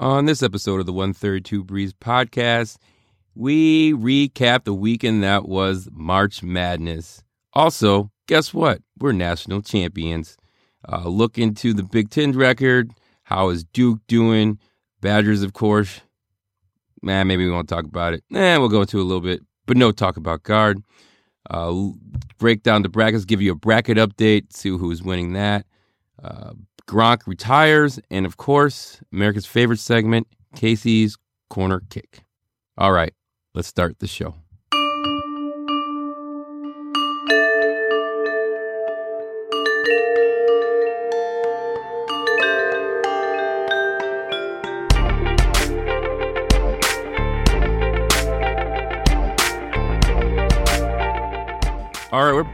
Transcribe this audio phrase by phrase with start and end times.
[0.00, 2.78] On this episode of the 132 Breeze podcast,
[3.36, 7.22] we recap the weekend that was March Madness.
[7.52, 8.80] Also, guess what?
[8.98, 10.36] We're national champions.
[10.88, 12.90] Uh, look into the Big Ten record.
[13.22, 14.58] How is Duke doing?
[15.00, 16.00] Badgers, of course.
[17.00, 18.24] Man, maybe we won't talk about it.
[18.34, 20.82] Eh, we'll go into a little bit, but no talk about Gard.
[21.48, 21.90] Uh,
[22.38, 25.66] break down the brackets, give you a bracket update, see who's winning that.
[26.20, 26.54] Uh,
[26.88, 31.16] Gronk retires, and of course, America's favorite segment, Casey's
[31.50, 32.24] Corner Kick.
[32.76, 33.14] All right,
[33.54, 34.34] let's start the show.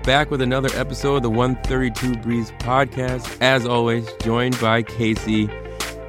[0.02, 3.36] Back with another episode of the 132 Breeze podcast.
[3.40, 5.48] As always, joined by Casey.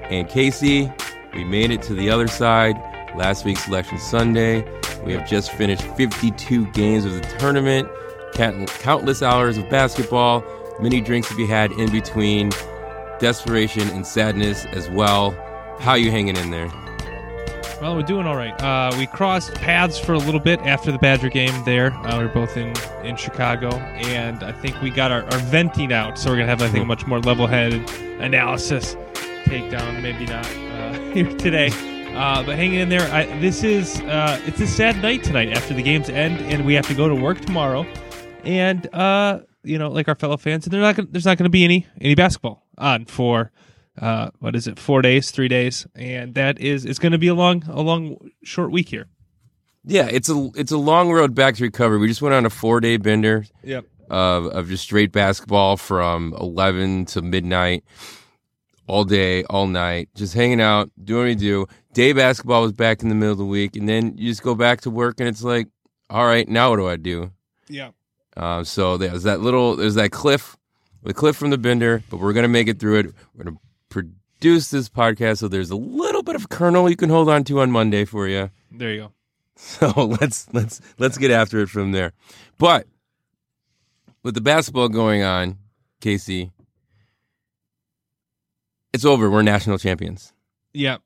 [0.10, 0.92] And Casey,
[1.34, 2.76] we made it to the other side.
[3.16, 4.64] Last week's Selection Sunday.
[5.06, 7.90] We have just finished 52 games of the tournament,
[8.34, 10.44] countless hours of basketball,
[10.80, 12.52] many drinks to be had in between,
[13.20, 15.32] desperation and sadness as well.
[15.80, 16.70] How you hanging in there?
[17.82, 18.54] Well, we're doing all right.
[18.62, 21.92] Uh, we crossed paths for a little bit after the Badger game there.
[21.92, 25.92] Uh, we are both in, in Chicago, and I think we got our, our venting
[25.92, 26.20] out.
[26.20, 27.90] So we're going to have, I think, a much more level headed
[28.22, 28.94] analysis
[29.46, 30.00] takedown.
[30.00, 31.70] Maybe not uh, here today.
[32.16, 35.74] Uh, but hanging in there, I, this is uh, it's a sad night tonight after
[35.74, 37.88] the games end, and we have to go to work tomorrow.
[38.44, 41.50] And uh, you know, like our fellow fans, and not gonna, there's not going to
[41.50, 43.52] be any any basketball on for
[44.00, 47.28] uh, what is it, four days, three days, and that is it's going to be
[47.28, 49.08] a long, a long, short week here.
[49.84, 51.98] Yeah, it's a it's a long road back to recovery.
[52.00, 53.46] We just went on a four day bender.
[53.64, 53.86] Yep.
[54.10, 57.86] Of of just straight basketball from eleven to midnight,
[58.86, 61.66] all day, all night, just hanging out, doing what we do.
[61.94, 64.54] Day basketball was back in the middle of the week, and then you just go
[64.54, 65.68] back to work, and it's like,
[66.10, 67.32] all right, now what do I do?
[67.70, 67.92] Yeah.
[68.36, 70.58] Um, so there's that little, there's that cliff,
[71.04, 73.06] the cliff from the bender, but we're gonna make it through it.
[73.34, 73.58] We're gonna
[73.92, 77.60] produce this podcast, so there's a little bit of kernel you can hold on to
[77.60, 78.50] on Monday for you.
[78.72, 79.12] There you go.
[79.56, 79.92] So
[80.22, 82.14] let's let's let's get after it from there.
[82.58, 82.88] But
[84.24, 85.58] with the basketball going on,
[86.00, 86.52] Casey,
[88.94, 89.30] it's over.
[89.30, 90.34] We're national champions.
[90.74, 91.02] Yep.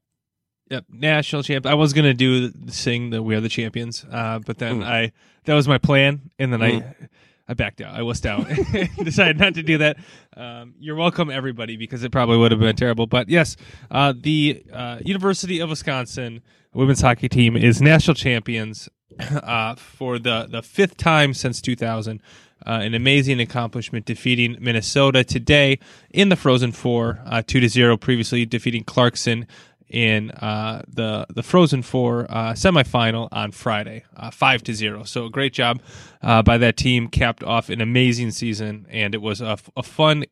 [0.72, 1.67] Yep, national champ.
[1.67, 4.85] I was gonna do the sing that we are the champions, uh, but then mm.
[4.85, 5.12] I
[5.44, 6.84] that was my plan, and then mm.
[6.84, 7.07] I
[7.47, 7.94] I backed out.
[7.94, 8.47] I wussed out.
[9.06, 9.97] Decided not to do that.
[10.35, 13.06] Um, you're welcome, everybody, because it probably would have been terrible.
[13.06, 13.56] But yes,
[13.91, 16.41] uh, the uh, University of Wisconsin
[16.73, 18.89] women's hockey team is national champions
[19.19, 22.22] uh, for the, the fifth time since 2000.
[22.66, 25.78] Uh, an amazing accomplishment defeating Minnesota today
[26.09, 27.95] in the Frozen Four, uh, two to zero.
[27.95, 29.45] Previously defeating Clarkson
[29.90, 35.03] in uh, the the Frozen Four uh, semifinal on Friday, uh, five to zero.
[35.03, 35.81] So a great job
[36.22, 40.25] uh, by that team, capped off an amazing season, and it was a, a fun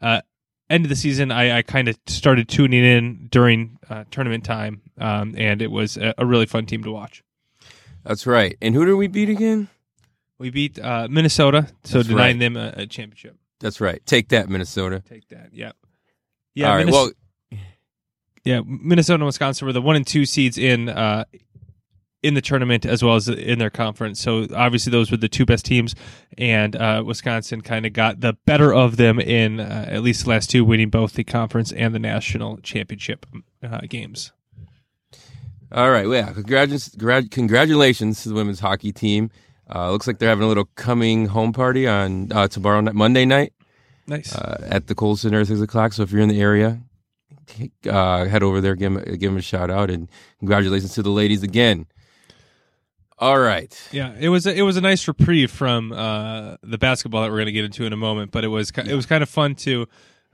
[0.00, 0.22] uh,
[0.70, 1.30] end of the season.
[1.30, 5.96] I, I kind of started tuning in during uh, tournament time, um, and it was
[5.96, 7.22] a, a, really fun team to watch.
[8.04, 8.56] That's right.
[8.62, 9.68] And who did we beat again?
[10.38, 12.40] We beat Minnesota, so That's denying right.
[12.40, 13.36] them a, a, championship.
[13.58, 14.04] That's right.
[14.04, 15.02] Take that, Minnesota.
[15.08, 15.50] Take that.
[15.52, 15.76] Yep.
[16.54, 16.66] Yeah.
[16.68, 16.86] All right.
[16.86, 17.25] Minnesota- well
[18.46, 21.24] yeah, Minnesota and Wisconsin were the one and two seeds in uh,
[22.22, 24.20] in the tournament as well as in their conference.
[24.20, 25.96] So obviously those were the two best teams,
[26.38, 30.30] and uh, Wisconsin kind of got the better of them in uh, at least the
[30.30, 33.26] last two, winning both the conference and the national championship
[33.64, 34.32] uh, games.
[35.72, 36.96] All right, well, yeah, congratulations,
[37.30, 39.30] congratulations to the women's hockey team.
[39.68, 43.24] Uh, looks like they're having a little coming home party on uh, tomorrow night, Monday
[43.24, 43.52] night.
[44.06, 45.92] Nice at the Kohl Center at six o'clock.
[45.92, 46.80] So if you're in the area,
[47.88, 50.08] uh, head over there, give him, give them a shout out, and
[50.38, 51.86] congratulations to the ladies again.
[53.18, 53.88] All right.
[53.92, 57.38] Yeah, it was a, it was a nice reprieve from uh, the basketball that we're
[57.38, 59.54] going to get into in a moment, but it was it was kind of fun
[59.56, 59.86] to.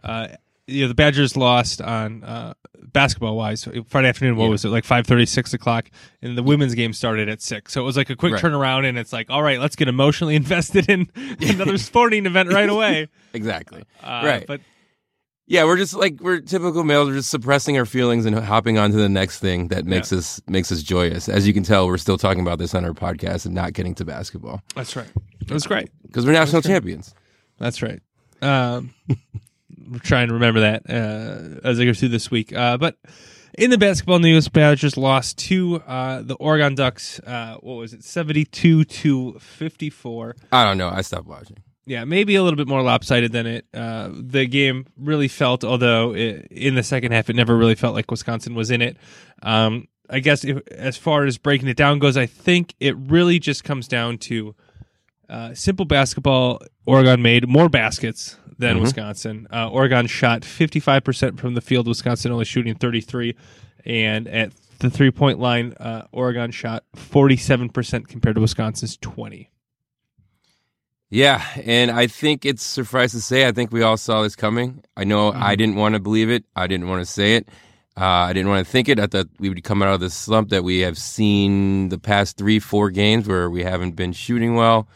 [0.02, 0.28] Uh,
[0.66, 2.54] you know, the Badgers lost on uh,
[2.92, 4.36] basketball wise Friday afternoon.
[4.36, 4.50] What yeah.
[4.50, 5.90] was it like five thirty, six o'clock?
[6.22, 8.42] And the women's game started at six, so it was like a quick right.
[8.42, 8.88] turnaround.
[8.88, 11.08] And it's like, all right, let's get emotionally invested in
[11.40, 13.08] another sporting event right away.
[13.32, 13.84] exactly.
[14.02, 14.46] Uh, right.
[14.46, 14.60] But
[15.52, 17.10] yeah, we're just like we're typical males.
[17.10, 20.16] We're just suppressing our feelings and hopping on to the next thing that makes yeah.
[20.16, 21.28] us makes us joyous.
[21.28, 23.94] As you can tell, we're still talking about this on our podcast and not getting
[23.96, 24.62] to basketball.
[24.74, 25.12] That's right.
[25.46, 27.14] That's great because we're national champions.
[27.58, 28.00] That's right.
[28.40, 28.94] Um,
[29.90, 32.54] we're trying to remember that uh, as I go through this week.
[32.54, 32.96] Uh, but
[33.58, 37.20] in the basketball news, Badgers lost to uh, the Oregon Ducks.
[37.20, 40.34] Uh, what was it, seventy-two to fifty-four?
[40.50, 40.88] I don't know.
[40.88, 41.58] I stopped watching.
[41.84, 43.66] Yeah, maybe a little bit more lopsided than it.
[43.74, 47.94] Uh, the game really felt, although it, in the second half, it never really felt
[47.94, 48.96] like Wisconsin was in it.
[49.42, 53.38] Um, I guess if, as far as breaking it down goes, I think it really
[53.40, 54.54] just comes down to
[55.28, 56.60] uh, simple basketball.
[56.86, 58.82] Oregon made more baskets than Mhm.
[58.82, 59.48] Wisconsin.
[59.52, 63.34] Uh, Oregon shot 55% from the field, Wisconsin only shooting 33.
[63.84, 69.48] And at the three point line, uh, Oregon shot 47% compared to Wisconsin's 20.
[71.12, 74.82] Yeah, and I think it's suffice to say, I think we all saw this coming.
[74.96, 76.46] I know I didn't want to believe it.
[76.56, 77.50] I didn't want to say it.
[78.00, 78.98] Uh, I didn't want to think it.
[78.98, 82.38] I thought we would come out of this slump that we have seen the past
[82.38, 84.88] three, four games where we haven't been shooting well.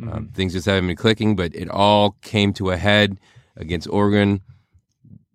[0.00, 3.18] Um, things just haven't been clicking, but it all came to a head
[3.56, 4.42] against Oregon.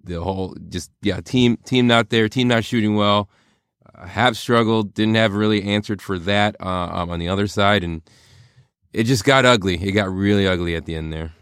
[0.06, 3.30] The whole just yeah team team not there, team not shooting well.
[3.94, 7.83] Uh, have struggled, didn't have really answered for that uh, um, on the other side,
[7.83, 8.03] and
[8.94, 9.75] it just got ugly.
[9.75, 11.33] It got really ugly at the end there.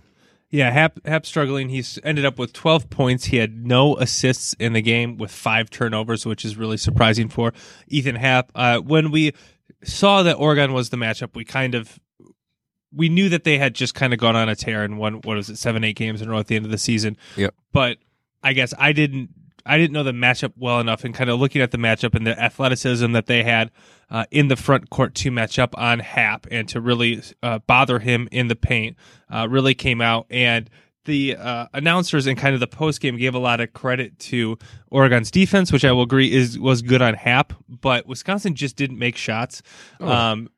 [0.50, 1.70] Yeah, Happ, Happ struggling.
[1.70, 3.26] He's ended up with 12 points.
[3.26, 7.52] He had no assists in the game with five turnovers, which is really surprising for
[7.88, 8.52] Ethan Happ.
[8.56, 9.34] Uh, when we
[9.84, 12.00] saw that Oregon was the matchup, we kind of
[12.94, 15.36] we knew that they had just kind of gone on a tear and won what
[15.36, 17.18] was it seven eight games in a row at the end of the season.
[17.36, 17.54] Yep.
[17.74, 17.98] But
[18.42, 19.30] I guess I didn't
[19.68, 22.26] I didn't know the matchup well enough, and kind of looking at the matchup and
[22.26, 23.72] the athleticism that they had
[24.10, 28.00] uh, in the front court to match up on Happ and to really uh, bother
[28.00, 28.96] him in the paint
[29.30, 30.26] uh, really came out.
[30.30, 30.70] And
[31.06, 34.58] the uh, announcers and kind of the post game gave a lot of credit to
[34.92, 39.00] Oregon's defense, which I will agree is was good on Happ, but Wisconsin just didn't
[39.00, 39.62] make shots.
[40.00, 40.08] Oh.
[40.08, 40.50] Um,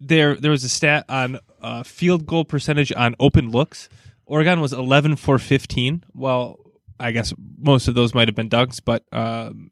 [0.00, 3.88] there there was a stat on uh, field goal percentage on open looks.
[4.26, 6.04] Oregon was 11 for 15.
[6.14, 6.58] Well,
[7.00, 9.70] I guess most of those might have been dunks, but um,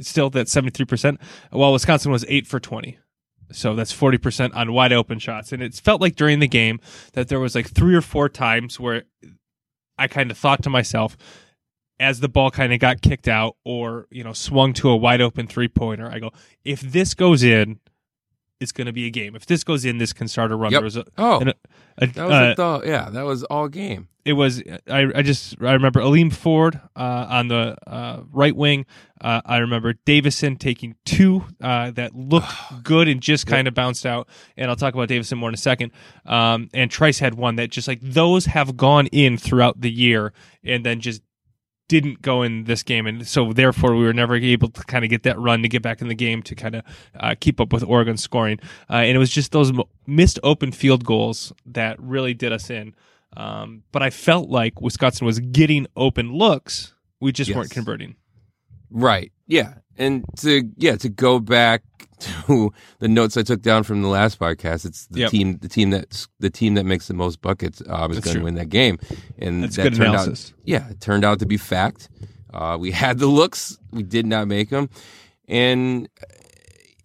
[0.00, 1.18] still that's 73%.
[1.50, 2.98] While Wisconsin was 8 for 20.
[3.50, 5.52] So that's 40% on wide open shots.
[5.52, 6.80] And it felt like during the game
[7.14, 9.04] that there was like three or four times where
[9.96, 11.16] I kind of thought to myself,
[11.98, 15.20] as the ball kind of got kicked out or, you know, swung to a wide
[15.20, 16.30] open three pointer, I go,
[16.64, 17.80] if this goes in,
[18.60, 19.36] it's going to be a game.
[19.36, 20.72] If this goes in, this can start a run.
[20.72, 20.82] Yep.
[20.82, 21.48] A, Oh, an-
[21.98, 22.86] a- that was uh, a thought.
[22.86, 24.08] Yeah, that was all game.
[24.24, 28.86] it was I, I just I remember Aleem Ford uh, on the uh, right wing.
[29.20, 32.52] Uh, I remember Davison taking two uh, that looked
[32.84, 34.28] good and just kind of bounced out.
[34.56, 35.90] And I'll talk about Davison more in a second.
[36.26, 40.32] Um, and Trice had one that just like those have gone in throughout the year
[40.64, 41.22] and then just
[41.88, 45.10] didn't go in this game, and so therefore we were never able to kind of
[45.10, 46.82] get that run to get back in the game to kind of
[47.18, 48.60] uh, keep up with Oregon scoring.
[48.88, 49.72] Uh, and it was just those
[50.06, 52.94] missed open field goals that really did us in.
[53.36, 58.16] Um, but I felt like Wisconsin was getting open looks, we just weren't converting.
[58.90, 59.32] Right.
[59.46, 59.74] Yeah.
[59.98, 61.82] And to yeah to go back
[62.20, 65.30] to the notes I took down from the last podcast, it's the Yep.
[65.30, 68.42] team the team that's the team that makes the most buckets uh, is going to
[68.44, 68.98] win that game,
[69.38, 70.52] and That's that good turned analysis.
[70.56, 72.08] out yeah it turned out to be fact.
[72.52, 74.88] Uh, we had the looks, we did not make them,
[75.48, 76.24] and uh,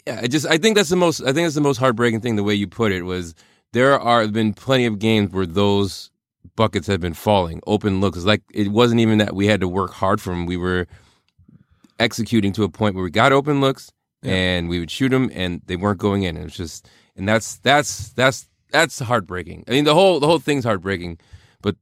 [0.08, 2.36] yeah, I just I think that's the most I think that's the most heartbreaking thing.
[2.36, 3.34] The way you put it was
[3.72, 6.12] there are been plenty of games where those
[6.56, 8.24] buckets have been falling, open looks.
[8.24, 10.46] Like it wasn't even that we had to work hard for them.
[10.46, 10.88] We were
[12.00, 13.92] executing to a point where we got open looks
[14.22, 14.34] Yeah.
[14.34, 16.38] and we would shoot them and they weren't going in.
[16.38, 19.64] It was just, and that's that's that's that's heartbreaking.
[19.68, 21.20] I mean, the whole the whole thing's heartbreaking,
[21.62, 21.76] but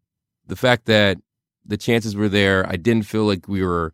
[0.47, 1.17] the fact that
[1.65, 3.93] the chances were there, I didn't feel like we were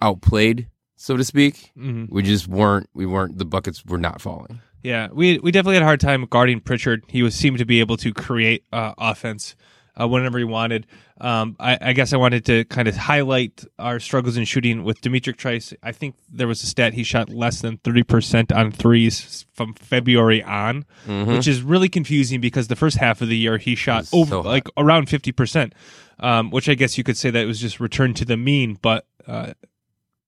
[0.00, 1.70] outplayed, so to speak.
[1.74, 2.88] hmm We just weren't.
[2.94, 3.38] We weren't.
[3.38, 4.60] The buckets were not falling.
[4.82, 7.02] Yeah, we we definitely had a hard time guarding Pritchard.
[7.08, 9.56] He was seemed to be able to create uh, offense
[10.00, 10.86] uh, whenever he wanted.
[11.20, 15.00] Um, I, I guess I wanted to kind of highlight our struggles in shooting with
[15.00, 15.74] D'Mitrik Trice.
[15.82, 19.74] I think there was a stat he shot less than thirty percent on threes from
[19.74, 21.26] February on, Mhm.
[21.36, 24.44] which is really confusing because the first half of the year he shot over hot.
[24.46, 25.74] like around fifty percent,
[26.20, 28.78] um, which I guess you could say that it was just returned to the mean,
[28.80, 29.54] but uh,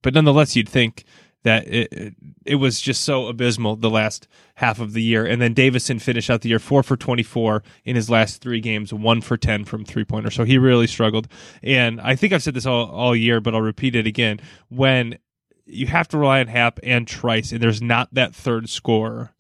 [0.03, 1.05] but nonetheless, you'd think
[1.42, 5.25] that it, it, was just so abysmal the last half of the year.
[5.25, 8.92] And then Davison finished out the year four for 24 in his last three games,
[8.92, 10.30] one for 10 from three pointer.
[10.30, 11.28] So he really struggled.
[11.62, 14.40] And I think I've said this all, all year, but I'll repeat it again.
[14.68, 15.18] When
[15.64, 19.32] you have to rely on Happ and Trice, and there's not that third scorer,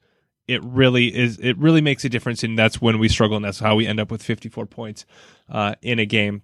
[0.46, 1.38] it really is.
[1.38, 4.00] It really makes a difference, and that's when we struggle, and that's how we end
[4.00, 5.06] up with 54 points
[5.48, 6.42] uh, in a game.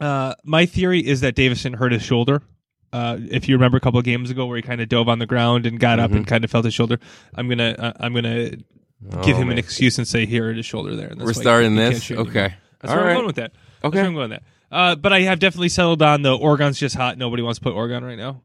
[0.00, 2.42] Uh, my theory is that Davison hurt his shoulder.
[2.92, 5.18] Uh, if you remember a couple of games ago where he kind of dove on
[5.18, 6.16] the ground and got up Mhm.
[6.16, 6.98] and kind of felt his shoulder,
[7.34, 10.64] I'm gonna uh, I'm gonna give Oh, him an excuse and say here it is
[10.66, 11.12] shoulder there.
[11.16, 12.10] We're starting this.
[12.10, 12.54] Okay.
[12.80, 13.10] That's All where right.
[13.10, 13.52] I'm going with that.
[13.84, 14.00] Okay.
[14.00, 14.42] I'm going with that.
[14.74, 17.18] Uh, but I have definitely settled on the Oregon's just hot.
[17.18, 18.42] Nobody wants to put Oregon right now.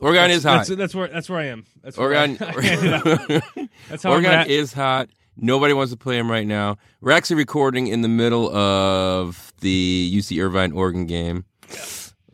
[0.00, 0.56] Oregon that's, is hot.
[0.66, 1.64] That's, that's where that's where I am.
[1.82, 2.36] That's where Oregon.
[2.40, 3.68] I, I.
[3.88, 4.48] That's how Oregon at.
[4.48, 5.08] is hot.
[5.38, 6.76] Nobody wants to play him right now.
[7.00, 11.44] We're actually recording in the middle of the UC Irvine Oregon game.
[11.70, 11.76] Uh,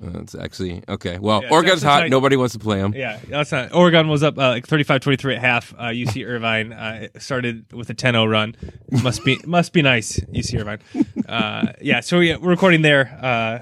[0.02, 1.18] it's actually okay.
[1.18, 2.08] Well, Yeah, Oregon's hot.
[2.08, 2.92] Nobody wants to play them.
[2.94, 3.72] Yeah, that's not.
[3.74, 5.74] Oregon was up uh, like 35-23 at half.
[5.74, 8.56] Uh, UC Irvine uh, started with a 10-0 run.
[9.02, 10.80] Must be must be nice, UC Irvine.
[11.28, 13.18] Uh, yeah, so yeah, we're recording there.
[13.22, 13.58] Uh,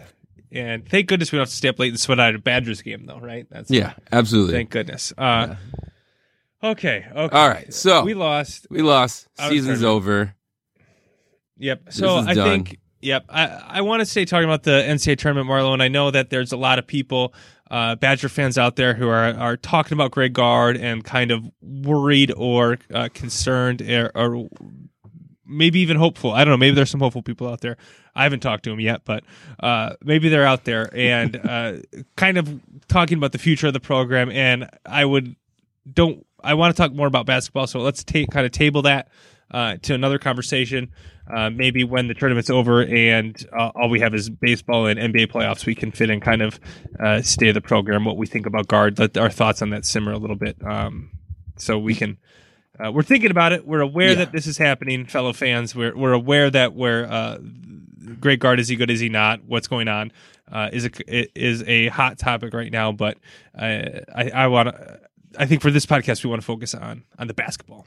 [0.52, 2.82] and thank goodness we don't have to stay up late and sweat out a Badgers
[2.82, 3.46] game, though, right?
[3.50, 4.54] That's Yeah, absolutely.
[4.54, 5.12] Thank goodness.
[5.16, 5.54] Uh,
[6.62, 7.06] Okay.
[7.10, 7.36] Okay.
[7.36, 8.66] All right, so- we lost.
[8.70, 9.28] we lost.
[9.48, 10.34] Season's over.
[11.56, 11.92] Yep.
[11.92, 12.64] So I done.
[12.64, 12.79] think.
[13.02, 13.24] Yep.
[13.28, 16.30] I I want to stay talking about the NCAA tournament, Marlo, and I know that
[16.30, 17.32] there's a lot of people,
[17.70, 21.50] uh, Badger fans out there who are are talking about Greg Gard and kind of
[21.62, 24.48] worried or uh, concerned or, or
[25.46, 26.32] maybe even hopeful.
[26.32, 26.58] I don't know.
[26.58, 27.76] Maybe there's some hopeful people out there.
[28.14, 29.24] I haven't talked to them yet, but
[29.60, 31.72] uh, maybe they're out there and uh,
[32.16, 34.30] kind of talking about the future of the program.
[34.30, 35.36] And I would
[35.90, 37.66] don't I want to talk more about basketball.
[37.66, 39.08] So let's take kind of table that
[39.50, 40.90] uh, to another conversation.
[41.32, 45.28] Uh, maybe when the tournament's over and uh, all we have is baseball and NBA
[45.30, 46.58] playoffs, we can fit in kind of
[46.98, 49.84] uh, state of the program, what we think about Gard, let our thoughts on that
[49.84, 51.10] simmer a little bit, um,
[51.56, 52.18] so we can.
[52.84, 53.66] Uh, we're thinking about it.
[53.66, 54.14] We're aware Yeah.
[54.16, 55.74] that this is happening, fellow fans.
[55.74, 57.38] We're we're aware that we're uh,
[58.18, 59.44] Greg Gard is he good is he not?
[59.44, 60.12] What's going on?
[60.50, 63.18] Uh, is a is a hot topic right now, but
[63.56, 65.00] uh, I I want to.
[65.38, 67.86] I think for this podcast we want to focus on on the basketball.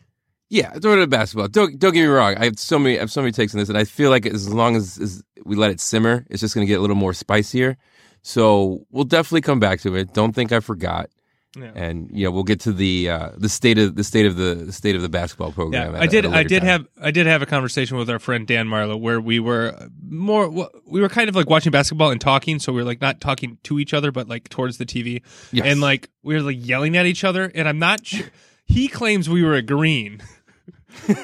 [0.53, 1.47] Yeah, throw it at basketball.
[1.47, 2.35] Don't don't get me wrong.
[2.37, 4.27] I have so many I have so many takes on this, and I feel like
[4.27, 6.95] as long as, as we let it simmer, it's just going to get a little
[6.95, 7.75] more spicier.
[8.21, 10.13] So we'll definitely come back to it.
[10.13, 11.09] Don't think I forgot.
[11.57, 11.71] Yeah.
[11.75, 14.71] And you know we'll get to the uh, the state of the state of the,
[14.71, 15.93] state of the basketball program.
[15.93, 16.25] Yeah, I did.
[16.25, 16.67] a I did time.
[16.67, 16.87] have.
[17.01, 19.75] I did have a conversation with our friend Dan Marlowe where we were
[20.07, 20.49] more.
[20.85, 22.59] We were kind of like watching basketball and talking.
[22.59, 25.65] So we were like not talking to each other, but like towards the TV, Yes.
[25.67, 27.51] and like we were like yelling at each other.
[27.53, 28.05] And I'm not.
[28.05, 28.27] sure.
[28.65, 30.21] He claims we were agreeing,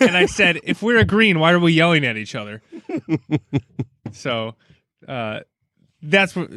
[0.02, 2.62] and I said, if we're agreeing, why are we yelling at each other?
[4.12, 4.56] so,
[5.08, 5.42] uh,
[6.02, 6.50] that's what.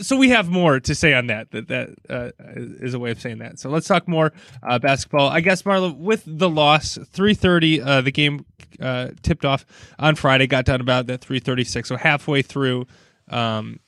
[0.00, 1.50] So we have more to say on that.
[1.50, 3.58] That that uh, is a way of saying that.
[3.58, 4.32] So let's talk more
[4.62, 5.28] uh, basketball.
[5.28, 8.46] I guess Marlo, with the loss, three thirty, uh, the game
[8.80, 9.66] uh, tipped off
[9.98, 10.46] on Friday.
[10.46, 11.88] Got done about that three thirty six.
[11.88, 12.86] So halfway through
[13.28, 13.80] um,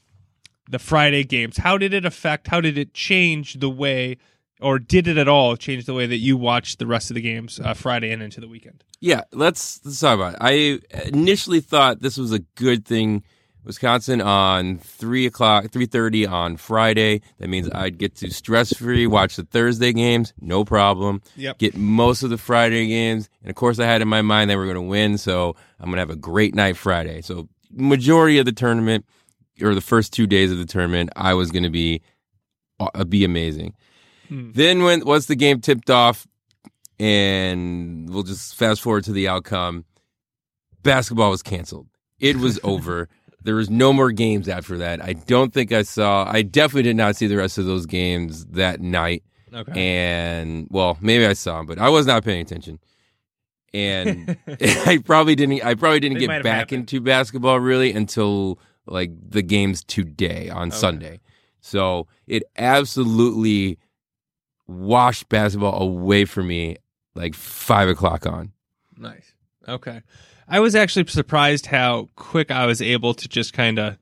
[0.68, 2.48] the Friday games, how did it affect?
[2.48, 4.18] How did it change the way,
[4.60, 7.20] or did it at all change the way that you watched the rest of the
[7.20, 8.84] games uh, Friday and into the weekend?
[9.00, 10.38] Yeah, let's, let's talk about it.
[10.40, 13.22] I initially thought this was a good thing.
[13.64, 17.22] Wisconsin on three o'clock, three thirty on Friday.
[17.38, 21.22] That means I'd get to stress free watch the Thursday games, no problem.
[21.36, 21.58] Yep.
[21.58, 24.58] Get most of the Friday games, and of course, I had in my mind that
[24.58, 27.22] we are going to win, so I'm going to have a great night Friday.
[27.22, 29.06] So majority of the tournament,
[29.62, 32.02] or the first two days of the tournament, I was going to be
[32.78, 33.72] uh, be amazing.
[34.28, 34.52] Hmm.
[34.52, 36.26] Then when once the game tipped off,
[36.98, 39.84] and we'll just fast forward to the outcome.
[40.82, 41.88] Basketball was canceled.
[42.20, 43.08] It was over.
[43.42, 45.02] There was no more games after that.
[45.02, 46.24] I don't think I saw.
[46.30, 49.22] I definitely did not see the rest of those games that night.
[49.52, 49.72] Okay.
[49.76, 52.78] And well, maybe I saw them, but I was not paying attention.
[53.72, 55.64] And I probably didn't.
[55.64, 56.80] I probably didn't They get back happened.
[56.80, 61.20] into basketball really until like the games today on Sunday.
[61.60, 63.78] So it absolutely
[64.66, 66.76] washed basketball away from me
[67.14, 68.52] like five o'clock on.
[68.96, 69.32] Nice.
[69.68, 70.02] Okay.
[70.48, 73.98] I was actually surprised how quick I was able to just kind of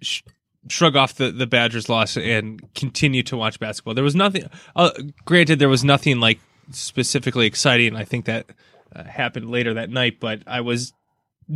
[0.00, 0.22] sh-
[0.68, 3.94] shrug off the, the Badgers loss and continue to watch basketball.
[3.94, 4.90] There was nothing, uh,
[5.24, 6.40] granted, there was nothing like
[6.72, 7.96] specifically exciting.
[7.96, 8.46] I think that
[8.94, 10.92] uh, happened later that night, but I was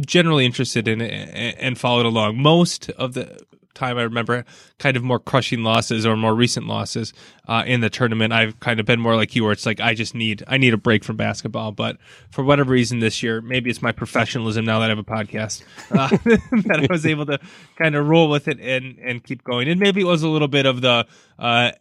[0.07, 2.39] generally interested in it and, and followed along.
[2.39, 3.41] Most of the
[3.75, 4.45] time I remember
[4.79, 7.13] kind of more crushing losses or more recent losses
[7.49, 8.33] uh, in the tournament.
[8.33, 10.75] I've kind of been more like you where it's like I just need I need
[10.75, 11.73] a break from basketball.
[11.73, 11.99] But
[12.31, 15.63] for whatever reason this year, maybe it's my professionalism now that I have a podcast
[15.91, 17.39] uh, that I was able to
[17.77, 19.69] kind of roll with it and and keep going.
[19.69, 21.07] And maybe it was a little bit of the
[21.39, 21.73] uh,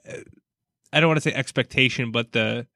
[0.94, 2.68] I don't want to say expectation, but the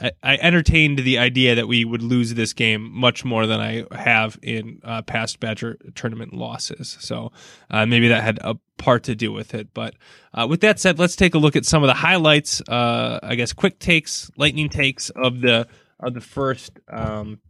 [0.00, 3.84] I, I entertained the idea that we would lose this game much more than I
[3.92, 6.96] have in uh, past Badger tournament losses.
[7.00, 7.32] So
[7.70, 9.72] uh, maybe that had a part to do with it.
[9.72, 9.94] But
[10.32, 12.60] uh, with that said, let's take a look at some of the highlights.
[12.62, 15.68] Uh, I guess quick takes, lightning takes of the
[16.00, 17.40] of the first um,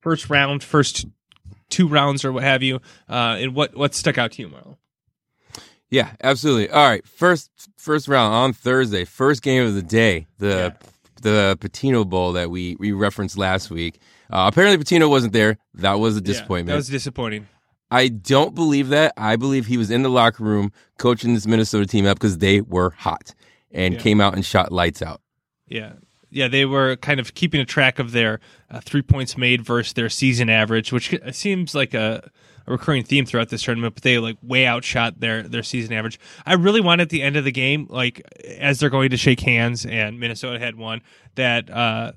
[0.00, 1.06] first round, first
[1.70, 2.76] two rounds or what have you.
[3.08, 4.76] Uh, and what what stuck out to you, Marlo?
[5.90, 6.70] Yeah, absolutely.
[6.70, 10.74] All right, first first round on Thursday, first game of the day, the
[11.22, 13.98] the Pitino Bowl that we we referenced last week.
[14.30, 15.58] Uh, apparently, Pitino wasn't there.
[15.74, 16.68] That was a Yeah, disappointment.
[16.68, 17.48] that was disappointing.
[17.90, 19.12] I don't believe that.
[19.16, 22.60] I believe he was in the locker room coaching this Minnesota team up because they
[22.62, 23.34] were hot
[23.70, 24.00] and Yeah.
[24.00, 25.20] came out and shot lights out.
[25.68, 25.92] Yeah.
[26.30, 29.92] Yeah, they were kind of keeping a track of their uh, three points made versus
[29.92, 32.30] their season average, which seems like a,
[32.66, 33.94] a, recurring theme throughout this tournament.
[33.94, 36.18] But they like way outshot their their season average.
[36.46, 38.22] I really wanted at the end of the game, like
[38.58, 41.02] as they're going to shake hands, and Minnesota had won
[41.34, 41.70] that.
[41.70, 42.12] Uh,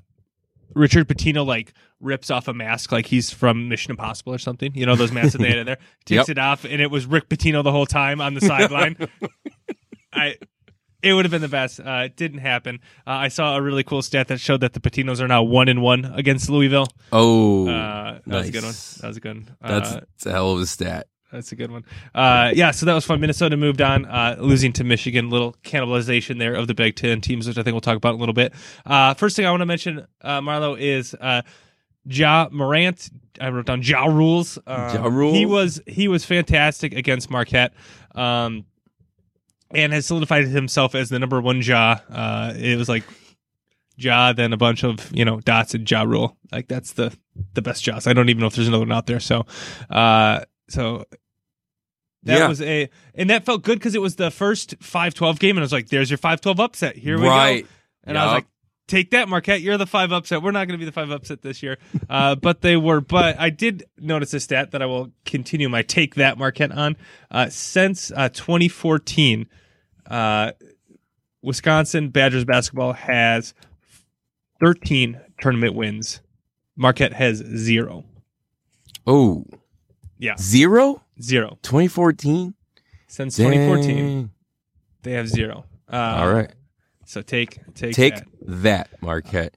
[0.74, 4.74] Richard Pitino like rips off a mask like he's from Mission Impossible or something.
[4.74, 5.78] You know those masks that they had in there.
[6.04, 6.36] Takes yep.
[6.36, 8.96] it off, and it was Rick Pitino the whole time on the sideline.
[10.12, 10.36] I
[11.06, 11.78] it would have been the best.
[11.80, 12.80] Uh, it didn't happen.
[13.06, 15.68] Uh, I saw a really cool stat that showed that the Pitinos are now one
[15.68, 16.88] in one against Louisville.
[17.12, 18.38] Oh, uh, that nice.
[18.40, 18.74] was a good one.
[19.00, 19.56] That was a good one.
[19.62, 21.06] That's, uh, that's a hell of a stat.
[21.30, 21.84] That's a good one.
[22.14, 23.20] Uh, yeah, so that was fun.
[23.20, 25.28] Minnesota moved on, uh, losing to Michigan.
[25.30, 28.16] Little cannibalization there of the Big Ten teams, which I think we'll talk about in
[28.16, 28.54] a little bit.
[29.16, 31.14] first thing I want to mention, Marlo, is
[32.08, 33.10] Ja Morant.
[33.40, 34.58] I wrote down Ja Rules.
[34.66, 35.36] ja Rules.
[35.36, 37.74] He was he was fantastic against Marquette.
[38.14, 38.64] Um,
[39.76, 42.00] and has solidified himself as the number one jaw.
[42.10, 43.04] Uh, it was like
[43.98, 46.36] jaw, then a bunch of you know dots and jaw Rule.
[46.50, 47.16] Like that's the
[47.54, 48.06] the best Jaws.
[48.06, 49.20] I don't even know if there's another one out there.
[49.20, 49.44] So,
[49.90, 51.04] uh, so
[52.24, 52.48] that yeah.
[52.48, 55.62] was a and that felt good because it was the first five twelve game, and
[55.62, 56.96] I was like, "There's your five twelve upset.
[56.96, 57.62] Here we right.
[57.62, 57.68] go."
[58.04, 58.22] And yep.
[58.22, 58.46] I was like,
[58.86, 59.60] take that, Marquette.
[59.60, 60.42] You're the five upset.
[60.42, 61.78] We're not going to be the five upset this year.
[62.08, 63.00] Uh, but they were.
[63.00, 66.96] But I did notice a stat that I will continue my take that Marquette on.
[67.30, 69.48] Uh, since uh, 2014,
[70.10, 70.52] uh,
[71.42, 73.54] Wisconsin Badgers basketball has
[74.60, 76.20] 13 tournament wins.
[76.76, 78.04] Marquette has zero.
[79.06, 79.44] Oh,
[80.18, 81.58] yeah, zero, zero.
[81.62, 82.54] 2014
[83.06, 83.52] since Dang.
[83.52, 84.30] 2014,
[85.02, 85.64] they have zero.
[85.90, 86.50] Uh, All right.
[87.04, 88.26] So take take take that,
[88.62, 89.56] that Marquette.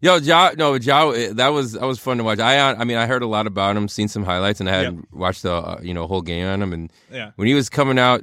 [0.00, 2.38] Yo, ja, no, ja, that was that was fun to watch.
[2.38, 4.94] I I mean, I heard a lot about him, seen some highlights, and I had
[4.94, 5.04] yep.
[5.12, 6.72] watched the uh, you know whole game on him.
[6.72, 7.32] And yeah.
[7.36, 8.22] when he was coming out,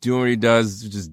[0.00, 1.10] doing what he does, just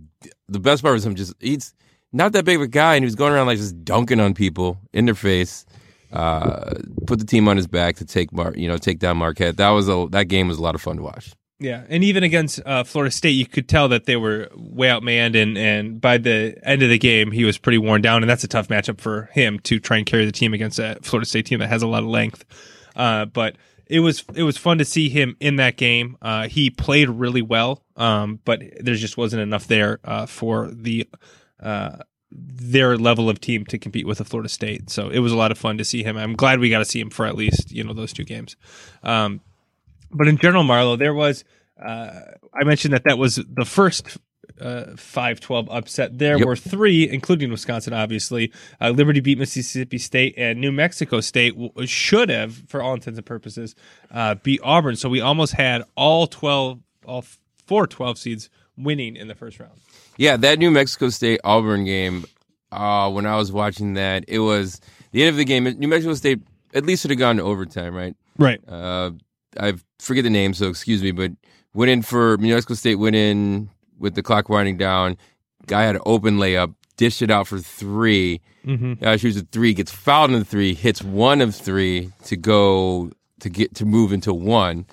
[0.47, 1.73] the best part was him just he's
[2.11, 4.33] not that big of a guy, and he was going around like just dunking on
[4.33, 5.65] people in their face.
[6.11, 6.73] Uh,
[7.07, 9.57] put the team on his back to take Mar, you know, take down Marquette.
[9.57, 11.33] That was a that game was a lot of fun to watch.
[11.59, 15.41] Yeah, and even against uh, Florida State, you could tell that they were way outmanned,
[15.41, 18.43] and and by the end of the game, he was pretty worn down, and that's
[18.43, 21.45] a tough matchup for him to try and carry the team against a Florida State
[21.45, 22.45] team that has a lot of length.
[22.95, 23.55] Uh, but
[23.87, 26.17] it was it was fun to see him in that game.
[26.21, 31.07] Uh, he played really well, um, but there just wasn't enough there uh, for the
[31.61, 31.97] uh,
[32.31, 34.89] their level of team to compete with the Florida State.
[34.89, 36.17] So it was a lot of fun to see him.
[36.17, 38.55] I'm glad we got to see him for at least you know those two games.
[39.03, 39.41] Um,
[40.11, 41.43] but in general, Marlo, there was.
[41.81, 42.21] Uh,
[42.53, 44.17] I mentioned that that was the first
[44.59, 46.17] uh, 5-12 upset.
[46.17, 46.47] There yep.
[46.47, 48.51] were three, including Wisconsin, obviously.
[48.79, 53.17] Uh, Liberty beat Mississippi State, and New Mexico State w- should have, for all intents
[53.17, 53.75] and purposes,
[54.11, 54.95] uh, beat Auburn.
[54.95, 57.25] So we almost had all 12, all
[57.65, 59.73] four 12 seeds winning in the first round.
[60.17, 62.25] Yeah, that New Mexico State Auburn game,
[62.71, 64.79] uh, when I was watching that, it was
[65.11, 65.63] the end of the game.
[65.63, 66.41] New Mexico State
[66.73, 68.15] at least should have gone to overtime, right?
[68.37, 68.61] Right.
[68.67, 69.11] Uh,
[69.59, 71.31] I forget the name, so excuse me, but
[71.73, 75.17] went in for New Mexico State went in with the clock winding down.
[75.67, 78.93] Guy had an open layup, dished it out for 3 mm-hmm.
[78.93, 83.11] Guy shoots a three, gets fouled in the three, hits one of three to go
[83.39, 84.85] to get to move into one.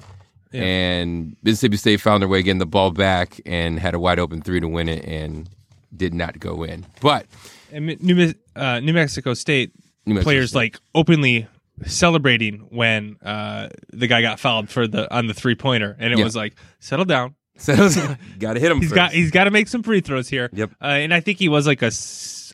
[0.50, 0.62] Yeah.
[0.62, 4.42] And Mississippi State found their way getting the ball back and had a wide open
[4.42, 5.48] three to win it and
[5.96, 6.84] did not go in.
[7.00, 7.26] But
[7.72, 9.72] New, uh, New Mexico State
[10.04, 10.58] New Mexico players State.
[10.58, 11.46] like openly
[11.86, 16.18] celebrating when uh, the guy got fouled for the on the three pointer, and it
[16.18, 16.24] yeah.
[16.24, 17.34] was like, settle down.
[17.64, 18.18] Down.
[18.38, 18.80] got to hit him.
[18.80, 18.96] He's first.
[18.96, 20.50] got he's got to make some free throws here.
[20.52, 20.70] Yep.
[20.80, 21.92] Uh, and I think he was like a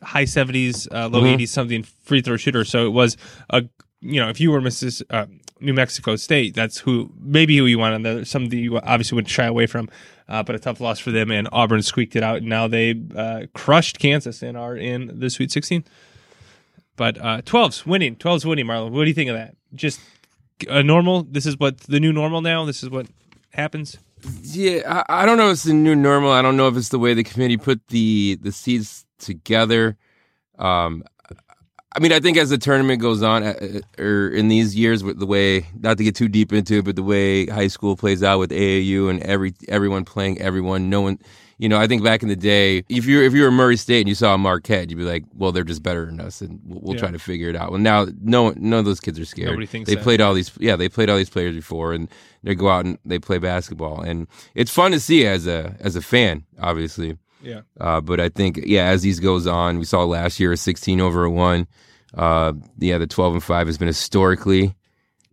[0.05, 1.45] high seventies, uh, low 80s mm-hmm.
[1.45, 2.65] something free throw shooter.
[2.65, 3.17] So it was
[3.49, 3.63] a
[4.01, 5.01] you know if you were Mrs.
[5.09, 5.25] Uh,
[5.61, 9.29] New Mexico State, that's who maybe who you want on the something you obviously would
[9.29, 9.89] shy away from.
[10.27, 12.37] Uh, but a tough loss for them, and Auburn squeaked it out.
[12.37, 15.83] And now they uh, crushed Kansas and are in the Sweet 16.
[16.95, 18.15] But uh, 12's winning.
[18.15, 18.91] 12's winning, Marlon.
[18.91, 19.55] What do you think of that?
[19.73, 19.99] Just
[20.67, 21.23] a normal?
[21.23, 22.63] This is what the new normal now?
[22.65, 23.07] This is what
[23.53, 23.97] happens?
[24.41, 26.31] Yeah, I, I don't know if it's the new normal.
[26.31, 29.97] I don't know if it's the way the committee put the, the seeds together.
[30.57, 31.03] Um,
[31.95, 35.03] I mean, I think as the tournament goes on, uh, uh or in these years,
[35.03, 37.95] with the way not to get too deep into it, but the way high school
[37.95, 41.19] plays out with AAU and every everyone playing everyone, no one
[41.59, 43.99] you know, I think back in the day, if you're if you were Murray State
[43.99, 46.79] and you saw Marquette, you'd be like, well, they're just better than us, and we'll,
[46.79, 47.01] we'll yeah.
[47.01, 47.71] try to figure it out.
[47.71, 49.49] Well, now no none of those kids are scared.
[49.49, 50.03] Nobody thinks they that.
[50.03, 50.51] played all these.
[50.57, 52.07] Yeah, they played all these players before, and
[52.43, 55.97] they go out and they play basketball, and it's fun to see as a as
[55.97, 57.17] a fan, obviously.
[57.41, 57.61] Yeah.
[57.79, 61.01] Uh, but I think yeah, as these goes on, we saw last year a 16
[61.01, 61.67] over a one.
[62.13, 64.75] Uh, yeah, the 12 and five has been historically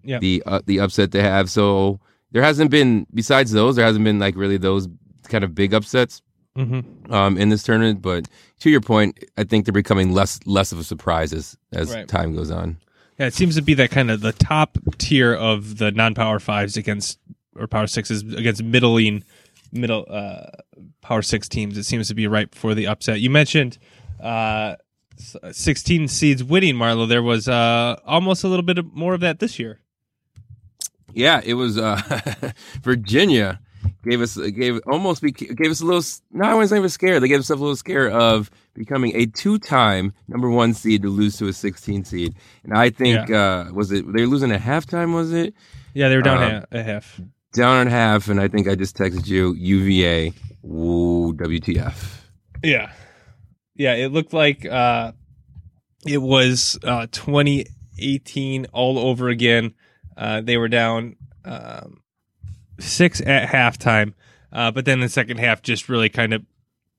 [0.02, 0.18] yeah.
[0.18, 1.50] the uh, the upset to have.
[1.50, 2.00] So
[2.32, 4.88] there hasn't been besides those, there hasn't been like really those
[5.26, 6.22] kind of big upsets
[6.56, 7.12] Mm-hmm.
[7.12, 8.00] um, in this tournament.
[8.00, 8.28] But
[8.60, 12.08] to your point, I think they're becoming less less of a surprise as as Right.
[12.08, 12.78] time goes on.
[13.18, 16.78] Yeah, it seems to be that kind of the top tier of the non-power fives
[16.78, 17.18] against
[17.56, 19.22] or power sixes against middling
[19.70, 20.46] middle uh,
[21.02, 21.76] power six teams.
[21.76, 23.20] It seems to be ripe for the upset.
[23.20, 23.76] You mentioned
[24.22, 24.76] uh,
[25.52, 27.06] 16 seeds winning, Marlo.
[27.06, 29.80] There was uh, almost a little bit more of that this year.
[31.12, 32.00] Yeah, it was uh,
[32.82, 33.60] Virginia
[34.04, 36.02] gave us gave almost be, gave us a little.
[36.30, 37.22] No, I wasn't even scared.
[37.22, 41.08] They gave us a little scare of becoming a two time number one seed to
[41.08, 42.34] lose to a 16 seed.
[42.64, 45.14] And I think uh, was it they were losing at halftime?
[45.14, 45.54] Was it
[45.94, 47.20] Yeah, they were down Um, a half.
[47.52, 48.28] down at half?
[48.28, 50.32] And I think I just texted you UVA.
[50.62, 52.22] Woo, WTF?
[52.62, 52.90] Yeah.
[53.74, 55.12] Yeah, it looked like uh
[56.06, 59.74] it was uh 2018 all over again.
[60.16, 62.00] Uh they were down um
[62.78, 64.12] 6 at halftime.
[64.52, 66.44] Uh but then the second half just really kind of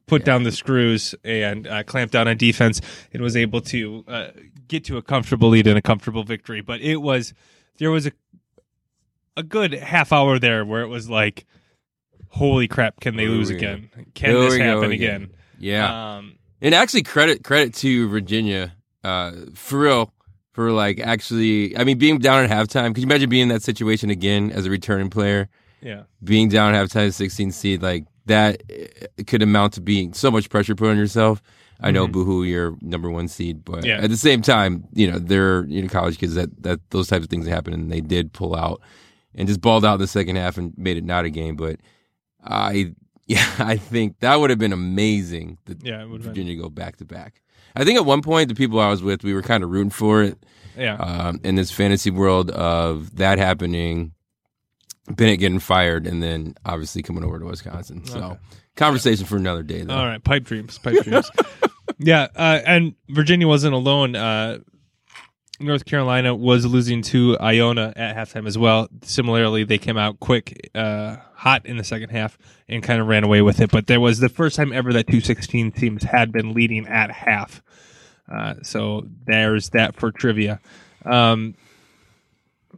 [0.05, 2.79] put down the screws and uh, clamped down on defense
[3.11, 4.27] and was able to uh,
[4.69, 6.61] get to a comfortable lead and a comfortable victory.
[6.61, 7.33] But it was
[7.77, 8.11] there was a
[9.35, 11.45] a good half hour there where it was like
[12.29, 13.55] holy crap can they Here lose go.
[13.57, 13.89] again?
[14.13, 15.23] Can Here this happen again.
[15.23, 15.33] again?
[15.59, 16.15] Yeah.
[16.17, 20.13] Um, And actually, credit credit to Virginia, uh, for real,
[20.53, 21.77] for like actually.
[21.77, 22.89] I mean, being down at halftime.
[22.95, 25.49] Could you imagine being in that situation again as a returning player?
[25.81, 26.03] Yeah.
[26.23, 28.87] Being down at halftime, 16 seed, like that eh,
[29.25, 31.41] could amount to being so much pressure put on yourself.
[31.79, 33.85] I know, boohoo, you're number one seed, but Mm-hmm.
[33.85, 33.97] Yeah.
[34.01, 37.23] at the same time, you know, they're you know college kids that that those types
[37.25, 38.81] of things happen, and they did pull out
[39.35, 41.55] and just balled out in the second half and made it not a game.
[41.55, 41.79] But
[42.43, 42.93] I,
[43.27, 45.59] yeah, I think that would have been amazing.
[45.65, 46.31] that Yeah, would been.
[46.31, 47.41] Virginia go back to back.
[47.75, 49.91] I think at one point the people I was with, we were kind of rooting
[49.91, 50.43] for it
[50.75, 50.95] Yeah.
[50.95, 54.13] um, in this fantasy world of that happening,
[55.09, 58.05] Bennett getting fired, and then obviously coming over to Wisconsin.
[58.05, 58.37] So Okay.
[58.75, 59.95] conversation for another day, though.
[59.95, 60.23] All right.
[60.23, 60.77] Pipe dreams.
[60.79, 61.29] Pipe dreams.
[61.99, 62.27] yeah.
[62.35, 64.15] Uh, and Virginia wasn't alone.
[64.15, 64.59] Uh,
[65.59, 68.87] North Carolina was losing to Iona at halftime as well.
[69.01, 72.37] Similarly, they came out quick, uh, hot in the second half
[72.69, 73.71] and kind of ran away with it.
[73.71, 77.09] But there was the first time ever that two sixteen teams had been leading at
[77.09, 77.63] half.
[78.31, 80.59] Uh, so there's that for trivia.
[81.05, 81.55] Um,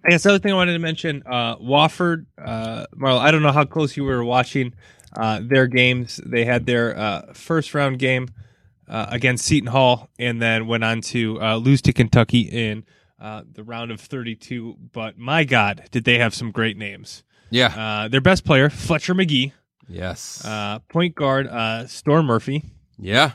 [0.05, 3.41] I guess the other thing I wanted to mention, uh, Wofford, uh, Marlo, I don't
[3.41, 4.73] know how close you were watching
[5.17, 6.21] uh, their games.
[6.25, 8.29] They had their uh, first round game
[8.87, 12.85] uh, against Seton Hall and then went on to uh, lose to Kentucky in
[13.19, 14.75] uh, the round of 32.
[14.91, 17.23] But my God, did they have some great names.
[17.49, 17.67] Yeah.
[17.67, 19.53] Uh, their best player, Fletcher Magee,
[19.87, 20.43] yes.
[20.45, 22.63] uh, point guard, uh, Storm Murphy,
[22.97, 23.33] yeah.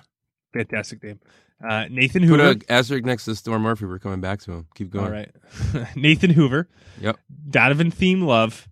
[0.52, 1.20] fantastic name.
[1.66, 2.60] Uh, Nathan Put Hoover.
[2.68, 3.86] a asterisk next to Storm Murphy.
[3.86, 4.66] We're coming back to him.
[4.74, 5.04] Keep going.
[5.06, 5.30] All right.
[5.96, 6.68] Nathan Hoover,
[7.00, 7.18] Yep.
[7.50, 8.68] Donovan Theme Love,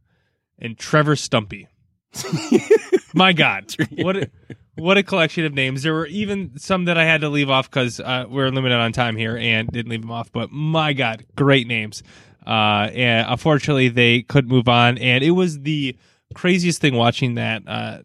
[0.59, 1.67] and Trevor Stumpe.
[3.15, 4.31] My God, what a,
[4.77, 5.83] what a collection of names!
[5.83, 8.93] There were even some that I had to leave off because uh, we're limited on
[8.93, 10.31] time here and didn't leave them off.
[10.33, 12.03] But my God, great names!
[12.47, 15.97] Uh, and unfortunately, they couldn't move on, and it was the
[16.35, 17.99] craziest thing watching that uh,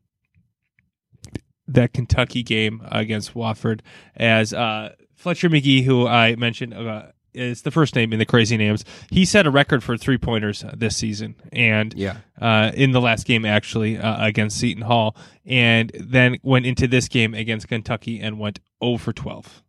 [1.67, 3.81] that Kentucky game against Wofford
[4.15, 6.73] as uh, Fletcher Magee, who I mentioned.
[6.73, 8.83] Uh, is the first name in the crazy names.
[9.11, 12.17] He set a record for three pointers this season, and Yeah.
[12.41, 17.07] uh, in the last game actually uh, against Seton Hall, and then went into this
[17.07, 19.61] game against Kentucky and went 0 for 12.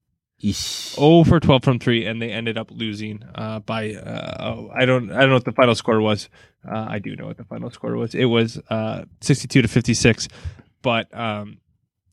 [0.42, 0.94] Eesh.
[0.94, 4.86] 0 for 12 from three, and they ended up losing uh, by uh, oh, I
[4.86, 6.30] don't I don't know what the final score was.
[6.66, 8.14] Uh, I do know what the final score was.
[8.14, 10.28] It was uh, 62 to 56,
[10.80, 11.58] but um,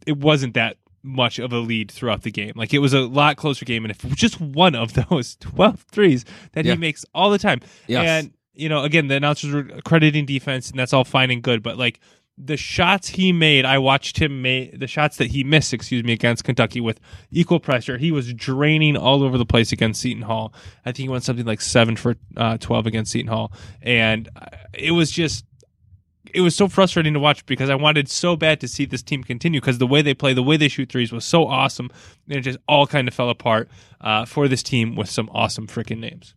[0.05, 2.53] it wasn't that much of a lead throughout the game.
[2.55, 6.25] Like it was a lot closer game, and if just one of those 12 threes
[6.53, 6.73] that Yeah.
[6.73, 8.07] he makes all the time, Yes.
[8.25, 11.61] and you know, again, the announcers were crediting defense, and that's all fine and good.
[11.61, 11.99] But like
[12.37, 16.13] the shots he made, I watched him make the shots that he missed, excuse me,
[16.13, 16.99] against Kentucky with
[17.31, 17.97] equal pressure.
[17.97, 20.53] He was draining all over the place against Seton Hall.
[20.85, 24.45] I think he went something like seven for uh, twelve against Seton Hall, and uh,
[24.73, 25.45] it was just.
[26.33, 29.23] It was so frustrating to watch because I wanted so bad to see this team
[29.23, 31.89] continue because the way they play, the way they shoot threes was so awesome,
[32.27, 33.69] and it just all kind of fell apart
[34.01, 36.35] uh, for this team with some awesome freaking names.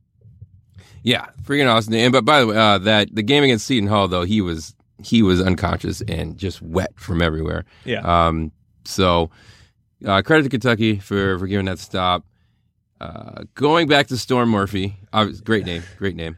[1.03, 1.94] Yeah, freaking awesome.
[1.94, 4.74] And but by the way, uh, that the game against Seton Hall though, he was
[5.03, 7.64] he was unconscious and just wet from everywhere.
[7.85, 8.01] Yeah.
[8.01, 8.53] Um.
[8.85, 9.31] So,
[10.05, 12.24] uh, credit to Kentucky for for giving that stop.
[13.01, 16.37] Uh, going back to Storm Murphy, uh, great name, great name.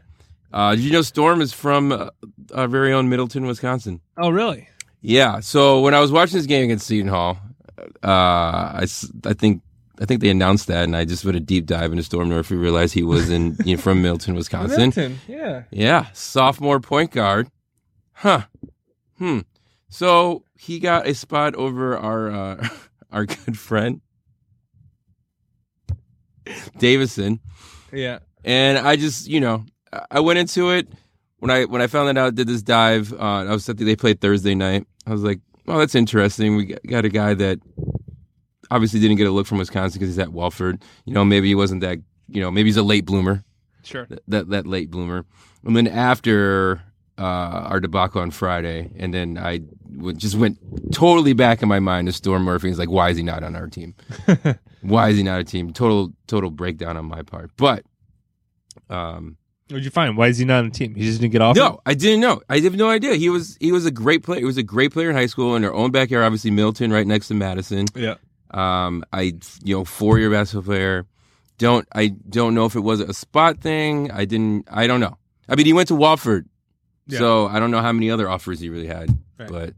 [0.53, 2.09] Uh, did you know Storm is from uh,
[2.53, 4.01] our very own Middleton, Wisconsin?
[4.17, 4.67] Oh, really?
[5.01, 5.39] Yeah.
[5.39, 7.37] So when I was watching this game against Seton Hall,
[8.03, 8.07] uh,
[8.81, 8.87] I,
[9.25, 9.61] I think
[9.99, 12.55] I think they announced that, and I just put a deep dive into Storm Murphy,
[12.55, 14.77] realized he was in you know, from Middleton, Wisconsin.
[14.89, 15.63] Middleton, yeah.
[15.71, 17.49] Yeah, sophomore point guard.
[18.13, 18.41] Huh.
[19.17, 19.39] Hmm.
[19.89, 22.67] So he got a spot over our uh,
[23.11, 24.01] our good friend
[26.77, 27.39] Davison,
[27.91, 28.19] Yeah.
[28.43, 29.65] and I just you know
[30.11, 30.87] I- went into it
[31.39, 33.13] when I when I found that out did this dive.
[33.13, 34.85] Uh, I was thinking they played Thursday night.
[35.05, 36.55] I was like, oh, that's interesting.
[36.55, 37.59] We got- got a guy that
[38.69, 40.81] obviously didn't get a look from Wisconsin because he's at Wofford.
[41.05, 41.99] You know, maybe he wasn't that.
[42.27, 43.43] You know, maybe he's a late bloomer.
[43.83, 44.05] Sure.
[44.09, 45.25] that that, that late bloomer.
[45.65, 46.81] And then after
[47.17, 47.21] uh,
[47.69, 49.59] our debacle on Friday, and then I
[49.95, 50.57] w- just went
[50.93, 52.69] totally back in my mind to Storm Murphy.
[52.69, 53.95] He's like, why is he not on our team?
[54.81, 55.73] why is he not a team?
[55.73, 57.51] Total total breakdown on my part.
[57.57, 57.83] But
[58.89, 59.37] um,
[59.71, 60.17] What'd you find?
[60.17, 60.93] Why is he not on the team?
[60.95, 61.55] He just didn't get off.
[61.55, 62.41] no, I didn't know.
[62.49, 63.15] I have no idea.
[63.15, 64.39] He was he was a great player.
[64.39, 66.23] He was a great player in high school in our own backyard.
[66.25, 67.87] Obviously, Milton, right next to Madison.
[67.95, 68.15] Yeah.
[68.51, 71.05] Um, I you know four year basketball player.
[71.57, 74.11] Don't I don't know if it was a spot thing.
[74.11, 74.67] I didn't.
[74.69, 75.17] I don't know.
[75.47, 76.45] I mean, he went to Wofford,
[77.07, 77.19] Yeah.
[77.19, 79.09] so I don't know how many other offers he really had.
[79.39, 79.49] Right.
[79.49, 79.73] But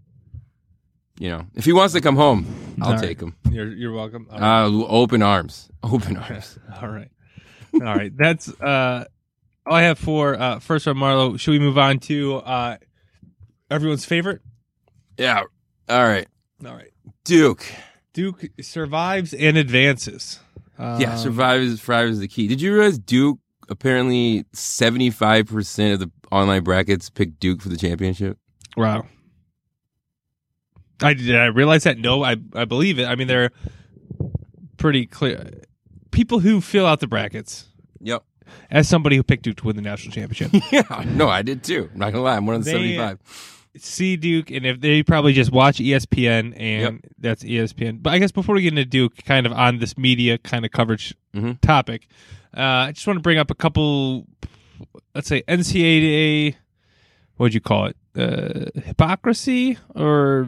[1.20, 2.48] you know, if he wants to come home,
[2.82, 3.02] I'll All right.
[3.02, 3.36] take him.
[3.52, 4.28] You're you're welcome.
[4.32, 4.64] Right.
[4.64, 6.58] Uh, open arms, open arms.
[6.82, 7.10] All right.
[7.76, 8.12] All right.
[8.16, 9.06] That's uh
[9.66, 11.40] I have for uh first one, Marlo.
[11.40, 12.78] Should we move on to uh
[13.70, 14.42] everyone's favorite?
[15.18, 15.44] Yeah.
[15.90, 16.28] All right,
[16.66, 16.92] All right.
[17.24, 17.66] Duke.
[18.14, 20.40] Duke survives and advances.
[20.78, 21.66] Um, Yeah, survives.
[21.72, 22.48] is survive is the key.
[22.48, 27.70] Did you realize Duke apparently seventy five percent of the online brackets picked Duke for
[27.70, 28.38] the championship?
[28.78, 29.06] Wow.
[31.02, 31.98] I did I realize that?
[31.98, 33.06] No, I I believe it.
[33.06, 33.52] I mean they're
[34.78, 35.52] pretty clear.
[36.12, 37.68] People who fill out the brackets,
[38.00, 38.24] Yep.
[38.72, 41.04] As somebody who picked Duke to win the national championship, Yeah.
[41.06, 41.90] No, I did too.
[41.94, 42.36] I'm not gonna lie.
[42.38, 43.20] I'm one of the They- seventy five.
[43.78, 48.04] see Duke, and if they probably just watch ESPN, and that's ESPN.
[48.04, 50.72] But I guess before we get into Duke, kind of on this media kind of
[50.72, 51.60] coverage Mhm.
[51.62, 52.08] topic,
[52.56, 54.28] uh, I just want to bring up a couple,
[55.16, 56.56] let's say NCAA,
[57.38, 57.98] what'd you call it?
[58.16, 60.48] Uh, hypocrisy or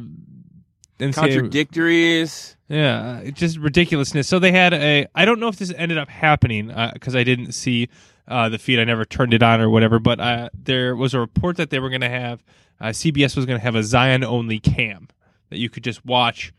[0.99, 2.54] NCAA Contradictories.
[2.67, 4.27] Yeah, it's just ridiculousness.
[4.27, 5.07] So they had a.
[5.13, 7.89] I don't know if this ended up happening because I didn't see
[8.27, 8.79] uh, the feed.
[8.79, 9.99] I never turned it on or whatever.
[9.99, 12.43] But uh, there was a report that they were going to have.
[12.81, 15.07] Uh, CBS was going to have a Zion only cam
[15.49, 16.53] that you could just watch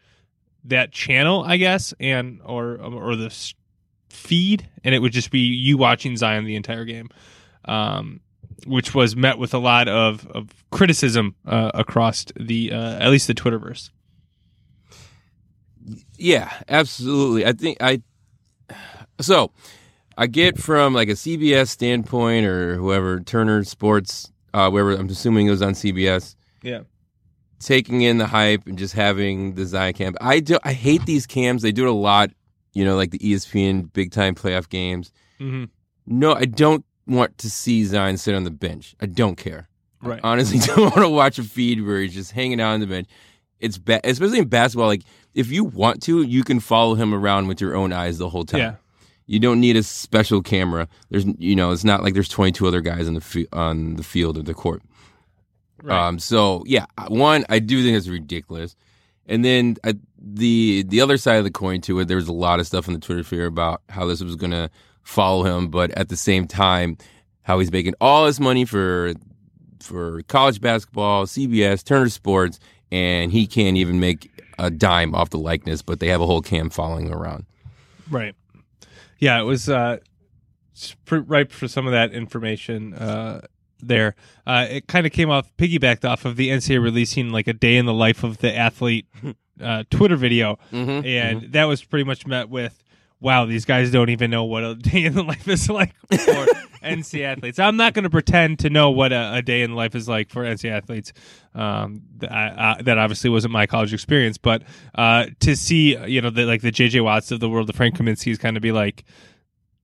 [0.65, 3.35] that channel, I guess, and or or the
[4.09, 7.11] feed, and it would just be you watching Zion the entire game.
[7.65, 8.21] Um,
[8.65, 13.27] which was met with a lot of, of criticism uh, across the uh, at least
[13.27, 13.91] the Twitterverse.
[16.19, 17.47] Yeah, absolutely.
[17.47, 18.03] I think I.
[19.21, 19.51] So,
[20.19, 25.47] I get from like a CBS standpoint or whoever Turner Sports, uh, wherever I'm assuming
[25.47, 26.81] it was on CBS, Yeah.
[27.61, 30.17] taking in the hype and just having the Zion camp.
[30.21, 30.59] I do.
[30.65, 31.63] I hate these cams.
[31.63, 32.31] They do it a lot.
[32.75, 35.13] You know, like the ESPN big time playoff games.
[35.41, 35.65] Mm-hmm.
[36.07, 38.95] No, I don't want to see Zion sit on the bench.
[39.01, 39.69] I don't care.
[40.03, 40.21] Right.
[40.23, 43.09] honestly don't want to watch a feed where he's just hanging out on the bench.
[43.61, 44.87] It's ba- especially in basketball.
[44.89, 45.03] Like
[45.35, 48.45] if you want to, you can follow him around with your own eyes the whole
[48.45, 48.61] time.
[48.61, 48.75] Yeah.
[49.27, 50.89] You don't need a special camera.
[51.11, 54.05] There's you know, it's not like there's 22 other guys on the fi- on the
[54.05, 54.83] field or the court.
[55.83, 56.09] Right.
[56.09, 56.19] Um.
[56.19, 58.77] So yeah, one I do think it's ridiculous,
[59.27, 62.33] and then uh, the the other side of the coin to it, there was a
[62.33, 64.71] lot of stuff on the Twitter sphere about how this was going to
[65.03, 66.97] follow him, but at the same time,
[67.43, 69.13] how he's making all his money for
[69.81, 72.59] for college basketball, CBS, Turner Sports,
[72.97, 76.41] and he can't even make a dime off the likeness, but they have a whole
[76.43, 77.45] cam following around.
[78.11, 78.35] Right.
[79.19, 79.99] Yeah, it was uh,
[81.11, 83.41] ripe for some of that information uh,
[83.81, 84.15] there.
[84.47, 87.77] Uh, it kind of came off, piggybacked off of the NCAA releasing like a day
[87.77, 89.07] in the life of the athlete
[89.61, 91.07] uh, Twitter video, Mm-hmm.
[91.07, 92.83] and that was pretty much met with,
[93.21, 96.47] "Wow, these guys don't even know what a day in the life is like for
[96.83, 99.77] NC athletes." I'm not going to pretend to know what a, a day in the
[99.77, 101.13] life is like for NC athletes.
[101.55, 104.63] Um, th- I, I, that obviously wasn't my college experience, but
[104.95, 107.97] uh, to see, you know, the, like the JJ Watts of the world, the Frank
[107.97, 109.05] Kaminsky's kind of be like,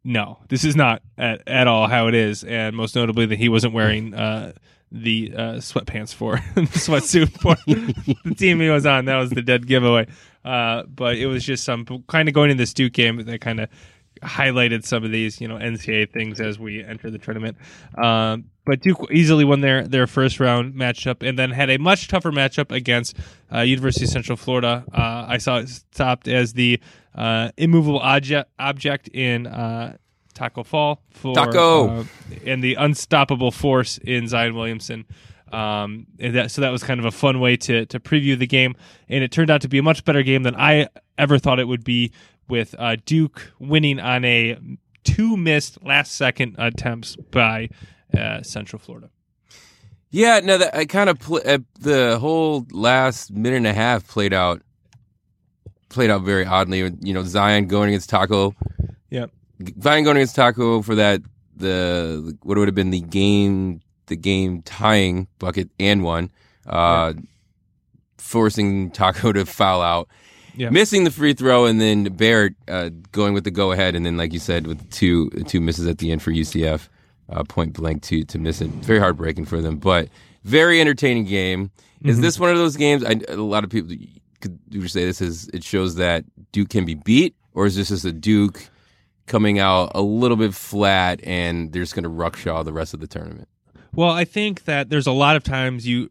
[0.04, 3.48] no, this is not at, at all how it is, and most notably that he
[3.48, 4.52] wasn't wearing uh,
[4.90, 9.06] the uh, sweatpants for the sweatsuit for the team he was on.
[9.06, 10.06] That was the dead giveaway.
[10.44, 13.60] Uh, but it was just some kind of going in this Duke game that kind
[13.60, 13.68] of
[14.22, 17.56] highlighted some of these, you know, NCAA things as we enter the tournament.
[18.02, 22.08] Um, but Duke easily won their their first round matchup, and then had a much
[22.08, 23.16] tougher matchup against
[23.52, 24.84] uh, University of Central Florida.
[24.92, 26.80] Uh, I saw it stopped as the
[27.14, 29.96] uh, immovable object object in uh,
[30.34, 31.88] Taco Fall for Taco.
[31.88, 32.04] uh,
[32.46, 35.06] and the unstoppable force in Zion Williamson.
[35.52, 38.74] Um, that, so that was kind of a fun way to to preview the game,
[39.08, 40.88] and it turned out to be a much better game than I
[41.18, 42.12] ever thought it would be.
[42.48, 44.58] With uh, Duke winning on a
[45.04, 47.70] two missed last second attempts by
[48.16, 49.10] uh, Central Florida.
[50.10, 54.06] Yeah, no, that I kind of pl- uh, the whole last minute and a half
[54.06, 54.60] played out
[55.88, 56.78] played out very oddly.
[57.00, 58.54] You know, Zion going against Taco.
[59.10, 59.30] Yep.
[59.80, 61.22] Zion going against Taco for that
[61.56, 66.30] the what would have been the game the game tying bucket and one,
[66.66, 67.12] uh,
[68.18, 70.08] forcing Taco to foul out.
[70.54, 70.68] Yeah.
[70.70, 74.18] Missing the free throw and then Barrett uh, going with the go ahead and then
[74.18, 76.88] like you said with two two misses at the end for UCF
[77.30, 78.68] uh, point blank to to miss it.
[78.68, 80.08] Very heartbreaking for them, but
[80.44, 81.70] very entertaining game.
[82.04, 82.22] Is Mm-hmm.
[82.22, 83.02] this one of those games?
[83.04, 83.94] I, a lot of people
[84.40, 87.88] could you say this is it shows that Duke can be beat, or is this
[87.88, 88.68] just a Duke
[89.26, 93.00] coming out a little bit flat and they're just going to ruckshaw the rest of
[93.00, 93.48] the tournament?
[93.94, 96.10] Well, I think that there's a lot of times you.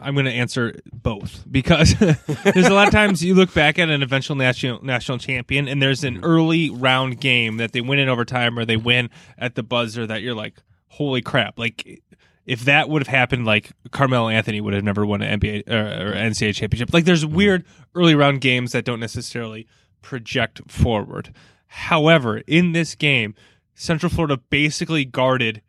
[0.00, 3.90] I'm going to answer both because there's a lot of times you look back at
[3.90, 6.24] an eventual national national champion and there's an mm-hmm.
[6.24, 10.22] early round game that they win in overtime or they win at the buzzer that
[10.22, 10.54] you're like,
[10.86, 11.58] holy crap!
[11.58, 12.00] Like
[12.46, 16.10] if that would have happened, like Carmelo Anthony would have never won an NBA or,
[16.10, 16.92] or NCAA championship.
[16.92, 17.34] Like there's mm-hmm.
[17.34, 17.64] weird
[17.96, 19.66] early round games that don't necessarily
[20.00, 21.34] project forward.
[21.66, 23.34] However, in this game,
[23.74, 25.62] Central Florida basically guarded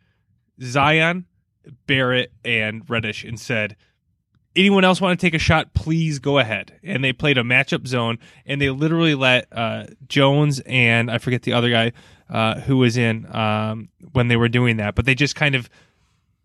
[0.62, 1.26] Zion,
[1.88, 3.76] Barrett, and Reddish and said,
[4.56, 6.80] anyone else want to take a shot, please go ahead.
[6.84, 11.44] And they played a matchup zone, and they literally let uh, Jones and I forget
[11.44, 11.92] the other guy
[12.30, 15.70] uh, who was in um, when they were doing that, but they just kind of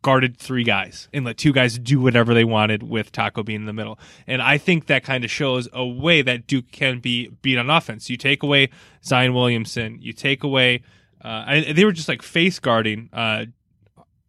[0.01, 3.67] guarded three guys and let two guys do whatever they wanted with Tacko being in
[3.67, 3.99] the middle.
[4.27, 7.69] And I think that kind of shows a way that Duke can be beat on
[7.69, 8.09] offense.
[8.09, 8.71] You take away
[9.05, 10.83] Zion Williamson, you take away.
[11.23, 13.47] Uh, I, they were just like face guarding uh,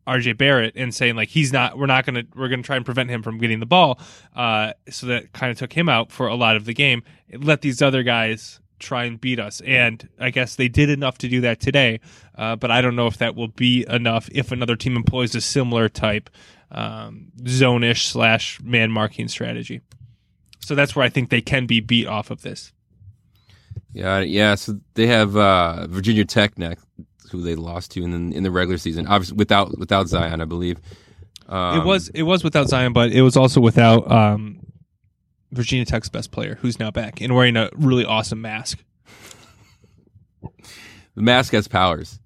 [0.10, 3.10] RJ Barrett and saying like he's not we're not gonna we're gonna try and prevent
[3.10, 4.00] him from getting the ball.
[4.36, 7.04] Uh, so that kind of took him out for a lot of the game.
[7.28, 11.17] It let these other guys try and beat us, and I guess they did enough
[11.19, 12.00] to do that today.
[12.36, 15.41] Uh, but I don't know if that will be enough if another team employs a
[15.41, 16.30] similar type
[16.72, 19.82] um, zone-ish slash man marking strategy.
[20.60, 22.72] So that's where I think they can be beat off of this.
[23.91, 24.56] Yeah, yeah.
[24.56, 26.86] So they have uh, Virginia Tech next,
[27.30, 30.46] who they lost to in the, in the regular season, obviously without without Zion, I
[30.46, 30.80] believe.
[31.48, 34.60] Um, it was it was without Zion, but it was also without um,
[35.52, 38.84] Virginia Tech's best player, who's now back and wearing a really awesome mask.
[40.42, 42.20] the mask has powers.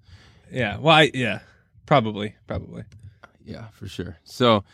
[0.52, 1.40] Yeah, well, I, yeah,
[1.86, 2.84] probably, probably.
[3.44, 4.16] Yeah, for sure.
[4.24, 4.64] So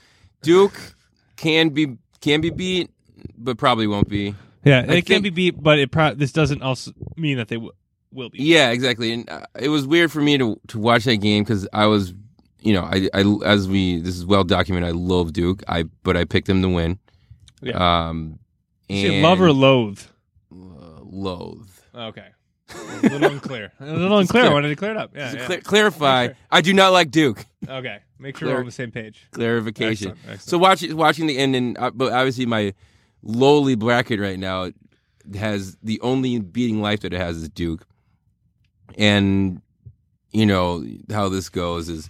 [0.43, 0.79] Duke
[1.37, 2.91] can be can be beat,
[3.39, 4.35] but probably won't be.
[4.65, 7.57] Yeah, I it can be beat, but it pro- this doesn't also mean that they
[7.57, 7.73] w-
[8.13, 8.39] will be.
[8.43, 9.13] Yeah, exactly.
[9.13, 12.13] And uh, it was weird for me to to watch that game because I was,
[12.61, 14.89] you know, I, I as we this is well documented.
[14.89, 15.63] I love Duke.
[15.69, 16.99] I but I picked them to win.
[17.63, 18.09] Yeah.
[18.09, 18.39] Um,
[18.89, 20.01] Is it and love or loathe?
[20.53, 21.69] uh, loathe.
[21.95, 22.27] Okay,
[22.75, 23.73] a little unclear.
[23.81, 24.45] A little unclear.
[24.45, 25.11] I wanted to clear it up.
[25.15, 25.45] Yeah, yeah.
[25.47, 26.37] clear- clarify, Sure.
[26.51, 27.45] I do not like Duke.
[27.69, 29.27] Okay, make sure Clear- we're on the same page.
[29.33, 30.13] Clarification.
[30.13, 30.41] Excellent, excellent.
[30.43, 32.73] So watching watching the end, and uh, but obviously my
[33.23, 34.71] lowly bracket right now
[35.37, 37.85] has the only beating life that it has is Duke,
[38.99, 39.61] and
[40.33, 42.09] you know how this goes is.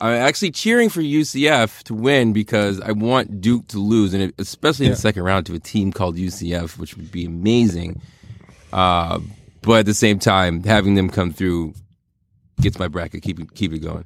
[0.00, 4.86] I'm actually cheering for UCF to win because I want Duke to lose, and especially
[4.86, 4.96] in Yeah.
[4.96, 8.00] the second round to a team called UCF, which would be amazing.
[8.72, 9.20] Uh,
[9.60, 11.74] but at the same time, having them come through
[12.60, 14.04] gets my bracket keep it, keep it going.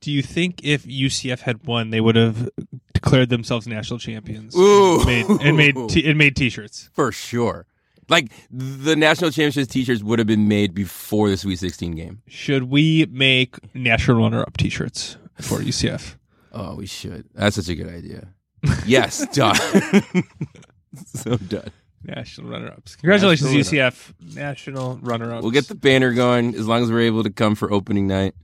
[0.00, 2.48] Do you think if UCF had won, they would have
[2.94, 4.98] declared themselves national champions Ooh.
[5.00, 6.88] and made and made, t- and made t-shirts?
[6.94, 7.66] For sure.
[8.08, 12.22] Like the national championships t-shirts would have been made before the Sweet 16 game.
[12.26, 16.16] Should we make national runner-up t-shirts for UCF?
[16.52, 17.26] Oh, we should.
[17.34, 18.28] That's such a good idea.
[18.86, 19.54] Yes, done.
[21.06, 21.70] so done.
[22.02, 22.96] National runner-ups.
[22.96, 24.34] Congratulations, National UCF.
[24.34, 25.42] National runner-ups.
[25.42, 28.34] We'll get the banner going as long as we're able to come for opening night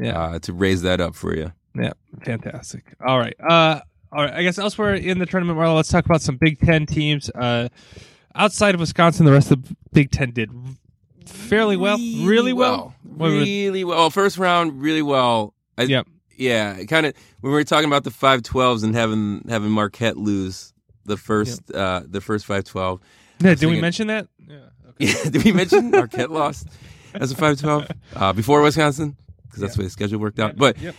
[0.00, 1.52] yeah, uh, to raise that up for you.
[1.74, 1.92] yeah,
[2.24, 2.94] fantastic.
[3.06, 4.34] All right, uh, all right.
[4.34, 7.30] I guess elsewhere in the tournament, Marlo, let's talk about some Big Ten teams.
[7.30, 7.68] Uh,
[8.34, 10.50] outside of Wisconsin, the rest of the Big Ten did
[11.26, 12.94] fairly well, really well.
[13.02, 14.10] What would- Really well.
[14.10, 15.54] First round, really well.
[15.78, 16.06] I, Yep.
[16.36, 20.72] Yeah, kind of when we were talking about the 512s and having having Marquette lose
[21.04, 23.00] the first uh, the first 512.
[23.40, 24.26] Yeah, did we mention that?
[24.38, 24.56] Yeah.
[24.88, 25.06] Okay.
[25.06, 26.66] Yeah, did we mention Marquette lost
[27.14, 29.16] as a 512 uh, before Wisconsin?
[29.44, 30.56] Because that's the way the schedule worked out.
[30.56, 30.96] But Yep.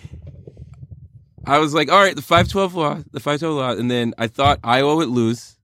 [1.46, 4.60] I was like, all right, the 512 loss, the 512 loss, and then I thought
[4.64, 5.55] Iowa would lose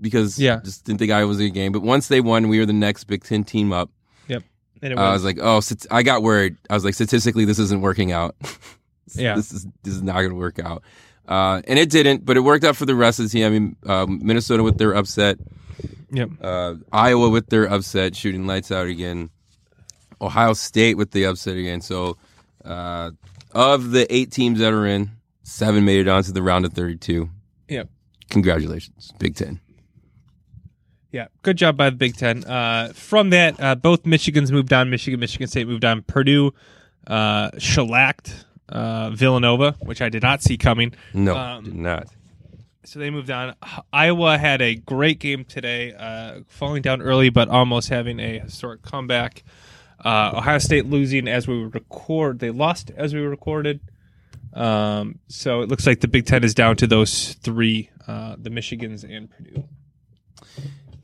[0.00, 0.60] because Yeah.
[0.64, 1.72] just didn't think Iowa was a good game.
[1.72, 3.90] But once they won, we were the next Big Ten team up.
[4.82, 6.56] And it I was like, oh, I got worried.
[6.68, 8.36] I was like, statistically, this isn't working out.
[9.16, 9.34] Yeah.
[9.34, 10.84] this is this is not going to work out.
[11.26, 13.44] Uh, and it didn't, but it worked out for the rest of the team.
[13.44, 15.36] I mean, uh, Minnesota with their upset,
[16.12, 16.30] yep.
[16.40, 19.30] uh, Iowa with their upset, shooting lights out again.
[20.20, 21.80] Ohio State with the upset again.
[21.80, 22.18] So,
[22.64, 23.10] uh,
[23.52, 25.10] of the eight teams that are in,
[25.42, 27.28] Seven made it on to the round of 32.
[27.68, 27.88] Yep.
[28.28, 29.58] Congratulations, Big Ten.
[31.12, 32.44] Yeah, good job by the Big Ten.
[32.44, 34.90] Uh, from that, uh, both Michigans moved on.
[34.90, 36.02] Michigan, Michigan State moved on.
[36.02, 36.52] Purdue
[37.06, 40.94] uh, shellacked uh, Villanova, which I did not see coming.
[41.12, 42.06] No, Um, did not.
[42.84, 43.54] So they moved on.
[43.92, 48.82] Iowa had a great game today, uh, falling down early, but almost having a historic
[48.82, 49.42] comeback.
[50.02, 52.38] Uh, Ohio State losing as we record.
[52.38, 53.80] They lost as we recorded.
[54.54, 58.50] Um, so it looks like the Big Ten is down to those three: uh, the
[58.50, 59.64] Michigans and Purdue.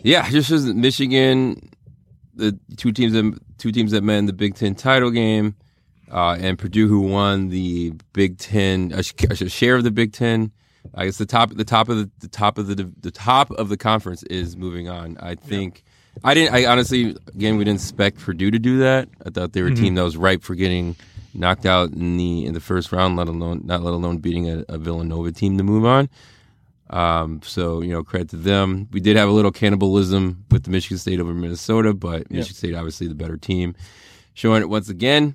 [0.03, 1.71] Yeah, just as Michigan,
[2.35, 5.57] the two teams that two teams that met in the Big Ten title game,
[6.11, 10.53] uh, and Purdue who won the Big Ten a, a share of the Big Ten.
[10.95, 13.69] I guess the top the top of the, the top of the the top of
[13.69, 15.17] the conference is moving on.
[15.21, 15.83] I think
[16.25, 16.55] I didn't.
[16.55, 19.09] I honestly, again, we didn't expect Purdue to do that.
[19.25, 20.97] I thought they were a team that was ripe for getting
[21.35, 24.65] knocked out in the in the first round, let alone not let alone beating a,
[24.69, 26.09] a Villanova team to move on.
[26.89, 28.89] Um, so you know, credit to them.
[28.93, 32.75] We did have a little cannibalism with the Michigan State over Minnesota, but Michigan State
[32.75, 33.75] obviously the better team,
[34.35, 35.35] showing it once again.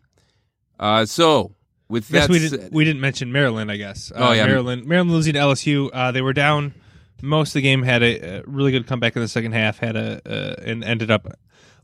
[0.80, 1.54] Uh, so
[1.90, 3.70] with that we said, didn't we didn't mention Maryland.
[3.72, 4.12] I guess.
[4.16, 4.46] Oh, Uh, yeah.
[4.46, 4.86] Maryland.
[4.86, 5.90] Maryland losing to LSU.
[5.94, 6.74] Uh, they were down
[7.22, 7.84] most of the game.
[7.84, 9.78] Had a, a really good comeback in the second half.
[9.80, 11.28] Had a uh, and ended up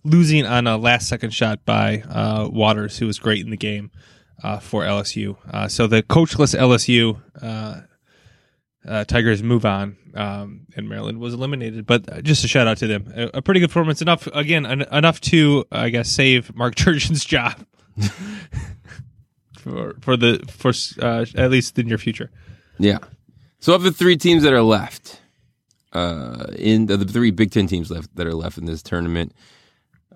[0.05, 3.91] losing on a last second shot by uh, Waters, who was great in the game
[4.41, 5.36] uh, for LSU.
[5.51, 7.22] Uh, so the coachless LSU.
[8.86, 11.86] Uh, Tigers move on, um, and Maryland was eliminated.
[11.86, 14.02] But just a shout out to them, a, a pretty good performance.
[14.02, 17.66] Enough again, en- enough to I guess save Mark Turgeon's job
[19.60, 20.72] for for the for
[21.06, 22.32] uh, at least the near future.
[22.80, 23.00] Yeah.
[23.60, 25.20] So of the three teams that are left,
[25.94, 29.34] uh, in the, the three Big Ten teams left that are left in this tournament,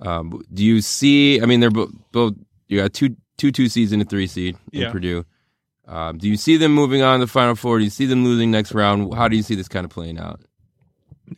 [0.02, 1.42] um, do you see?
[1.42, 2.36] I mean, they're both, both
[2.68, 4.92] you got two two two seeds and a three seed in Yeah.
[4.92, 5.26] Purdue.
[5.88, 7.80] Um, do you see them moving on to the Final Four?
[7.80, 9.14] Do you see them losing next round?
[9.14, 10.42] How do you see this kind of playing out?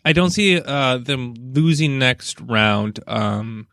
[0.05, 3.67] I don't see uh, them losing next round um,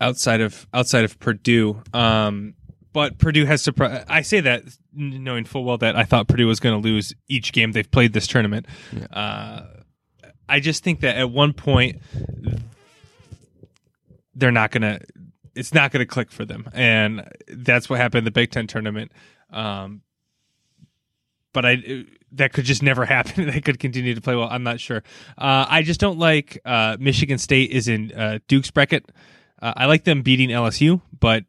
[0.00, 1.82] outside of outside of Purdue.
[1.92, 2.54] Um,
[2.92, 4.04] but Purdue has surprised.
[4.08, 7.52] I say that knowing full well that I thought Purdue was going to lose each
[7.52, 8.66] game they've played this tournament.
[9.12, 9.62] Uh,
[10.48, 12.00] I just think that at one point
[14.34, 15.00] they're not going to.
[15.54, 18.66] It's not going to click for them, and that's what happened in the Big Ten
[18.66, 19.12] tournament.
[19.52, 20.02] Um,
[21.52, 23.46] but I that could just never happen.
[23.46, 24.48] they could continue to play well.
[24.50, 25.02] I'm not sure.
[25.36, 29.10] Uh, I just don't like uh, Michigan State is in uh, Duke's bracket.
[29.60, 31.44] Uh, I like them beating LSU, but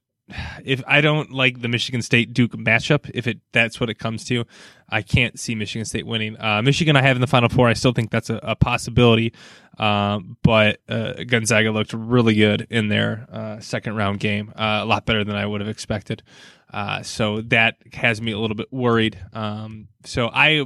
[0.64, 4.26] if I don't like the Michigan State Duke matchup, if it that's what it comes
[4.26, 4.46] to,
[4.90, 6.40] I can't see Michigan State winning.
[6.40, 7.68] Uh, Michigan, I have in the Final Four.
[7.68, 9.34] I still think that's a, a possibility,
[9.78, 14.86] um, but uh, Gonzaga looked really good in their uh, second round game, uh, a
[14.86, 16.24] lot better than I would have expected.
[16.72, 19.20] Uh, so that has me a little bit worried.
[19.34, 20.66] Um, so I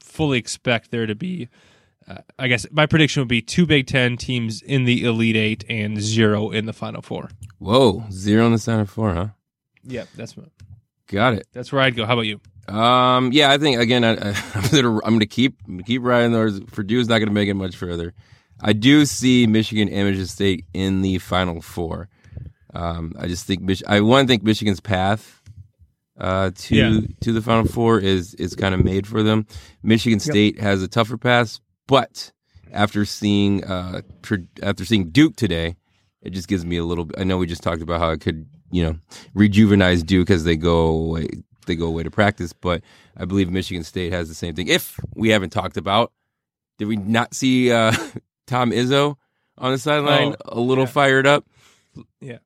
[0.00, 1.48] fully expect there to be.
[2.08, 5.64] Uh, I guess my prediction would be two Big Ten teams in the Elite Eight
[5.68, 7.28] and zero in the Final Four.
[7.58, 9.28] Whoa, zero in the Final Four, huh?
[9.84, 10.48] Yeah, that's what,
[11.06, 11.46] Got it.
[11.52, 12.06] that's where I'd go.
[12.06, 12.40] How about you?
[12.68, 14.12] Um, yeah, I think again, I,
[14.54, 16.60] I'm gonna I'm gonna keep I'm gonna keep riding those.
[16.60, 18.14] Purdue's not gonna make it much further.
[18.60, 22.08] I do see Michigan and Michigan State in the Final Four.
[22.74, 25.40] Um, I just think Mich- I one think Michigan's path
[26.18, 27.00] uh, to Yeah.
[27.20, 29.46] to the Final Four is is kind of made for them.
[29.82, 32.32] Michigan State has a tougher pass, but
[32.72, 34.02] after seeing uh,
[34.62, 35.76] after seeing Duke today,
[36.22, 37.08] it just gives me a little.
[37.18, 38.98] I know we just talked about how it could you know
[39.34, 41.28] rejuvenize Duke as they go away
[41.66, 42.82] they go away to practice, but
[43.16, 44.66] I believe Michigan State has the same thing.
[44.68, 46.12] If we haven't talked about,
[46.78, 47.92] did we not see uh,
[48.48, 49.14] Tom Izzo
[49.58, 50.90] on the sideline Oh, a little yeah.
[50.90, 51.46] fired up?
[52.20, 52.38] Yeah.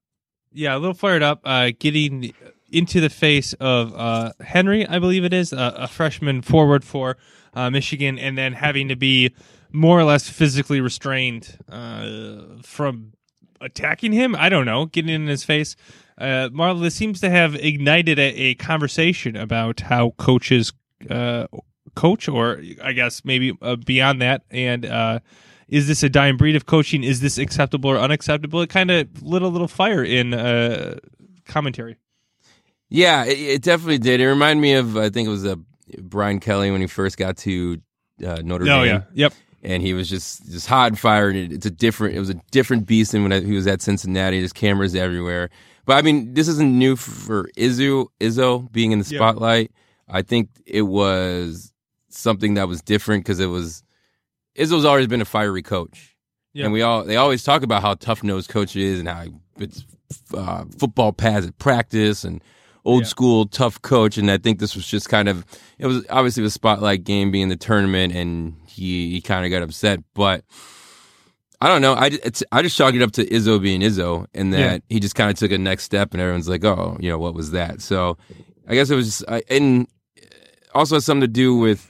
[0.53, 2.35] Yeah, a little fired up, uh, getting
[2.77, 7.17] into the face of uh, Henry, I believe it is, uh, a freshman forward for
[7.55, 9.35] uh, Michigan, and then having to be
[9.73, 13.13] more or less physically restrained uh, from
[13.61, 14.37] attacking him.
[14.37, 15.75] I don't know, getting in his face.
[16.19, 20.73] Uh, Marla, this seems to have ignited a, a conversation about how coaches
[21.11, 21.47] uh,
[21.95, 23.53] coach, or I guess maybe
[23.85, 24.85] beyond that, and
[25.69, 27.03] is this a dying breed of coaching?
[27.03, 28.61] Is this acceptable or unacceptable?
[28.63, 30.99] It kind of lit a little fire in uh,
[31.45, 31.97] commentary.
[32.89, 34.21] Yeah, it, it definitely did.
[34.21, 35.57] It reminded me of I think it was uh,
[36.01, 37.81] Brian Kelly when he first got to
[38.25, 38.75] uh, Notre Dame.
[38.75, 39.33] Oh yeah, yep.
[39.63, 41.35] and he was just just hot and fired.
[41.35, 42.15] And it, it's a different.
[42.17, 44.39] It was a different beast than when I, he was at Cincinnati.
[44.39, 45.51] There's cameras everywhere.
[45.85, 48.07] But I mean, this isn't new for Izzo.
[48.21, 49.71] Izzo being in the spotlight.
[50.09, 51.73] I think it was
[52.09, 53.83] something that was different because it was
[54.57, 56.17] Izzo's always been a fiery coach,
[56.55, 56.65] Yeah.
[56.65, 59.33] and we all they always talk about how tough nosed coach is and how he
[59.59, 59.85] puts
[60.35, 62.43] uh, football pads at practice and
[62.87, 63.09] old Yeah.
[63.09, 65.45] school tough coach, and I think this was just kind of
[65.79, 69.63] it was obviously the spotlight game being the tournament, and he he kind of got
[69.63, 70.45] upset, but.
[71.59, 71.95] I don't know.
[71.95, 74.79] I, it's, I just chalk it up to Izzo being Izzo, and that Yeah.
[74.91, 77.33] he just kind of took a next step, and everyone's like, "Oh, you know, what
[77.33, 78.19] was that?" So,
[78.69, 79.89] I guess it was, just, I, and
[80.75, 81.89] also has something to do with.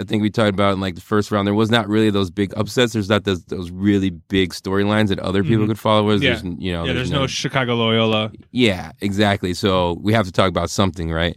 [0.00, 1.46] I think we talked about in like the first round.
[1.46, 2.92] There was not really those big upsets.
[2.94, 5.68] There's not those, those really big storylines that other people Mhm.
[5.68, 6.10] could follow.
[6.12, 6.18] Yeah.
[6.18, 8.32] there's, you know, yeah, there's no Chicago Loyola.
[8.50, 9.54] yeah, exactly.
[9.54, 11.36] So we have to talk about something, right?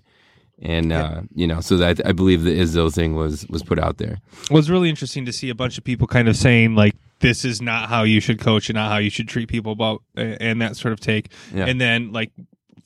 [0.61, 3.97] And uh, you know, so that I believe the Izzo thing was was put out
[3.97, 4.19] there.
[4.49, 7.43] Well, it's really interesting to see a bunch of people kind of saying like this
[7.43, 10.61] is not how you should coach and not how you should treat people about and
[10.61, 11.29] that sort of take.
[11.53, 11.65] Yeah.
[11.65, 12.31] And then like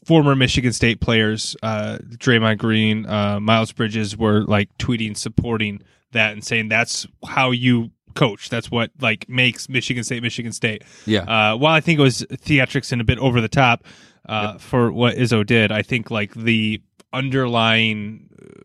[0.07, 5.81] former Michigan State players, uh, Draymond Green, uh, Miles Bridges were like tweeting supporting
[6.13, 8.49] that and saying that's how you coach.
[8.49, 10.83] That's what like makes Michigan State Michigan State.
[11.05, 13.83] Yeah, Uh, while I think it was theatrics and a bit over the top
[14.27, 16.81] uh, for what Izzo did, I think like the
[17.11, 18.61] underlying uh,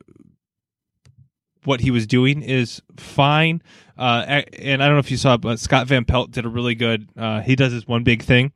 [1.65, 3.63] what he was doing is fine.
[3.99, 6.75] Uh, and I don't know if you saw, but Scott Van Pelt did a really
[6.75, 7.09] good.
[7.17, 8.53] Uh, he does this one big thing,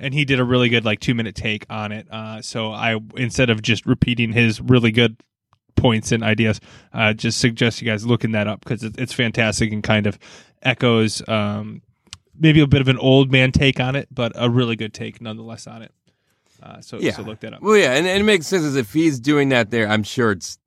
[0.00, 2.06] and he did a really good like two minute take on it.
[2.10, 5.16] Uh, so I instead of just repeating his really good
[5.76, 6.60] points and ideas,
[6.92, 10.18] uh, just suggest you guys looking that up because it, it's fantastic and kind of
[10.62, 11.82] echoes um,
[12.38, 15.20] maybe a bit of an old man take on it, but a really good take
[15.20, 15.92] nonetheless on it.
[16.62, 17.12] Uh, so, yeah.
[17.12, 17.62] so look that up.
[17.62, 19.88] Well, yeah, and, and it makes sense as if he's doing that there.
[19.88, 20.58] I'm sure it's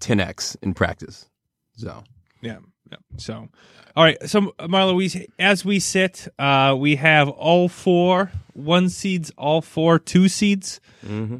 [0.00, 1.28] 10x in practice.
[1.76, 2.04] So
[2.42, 2.58] Yeah.
[2.90, 2.98] Yeah.
[3.16, 3.48] So,
[3.96, 4.16] all right.
[4.28, 9.98] So, Marlo, we as we sit, uh, we have all four one seeds, all four
[9.98, 10.80] two seeds,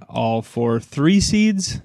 [0.08, 1.80] all four three seeds,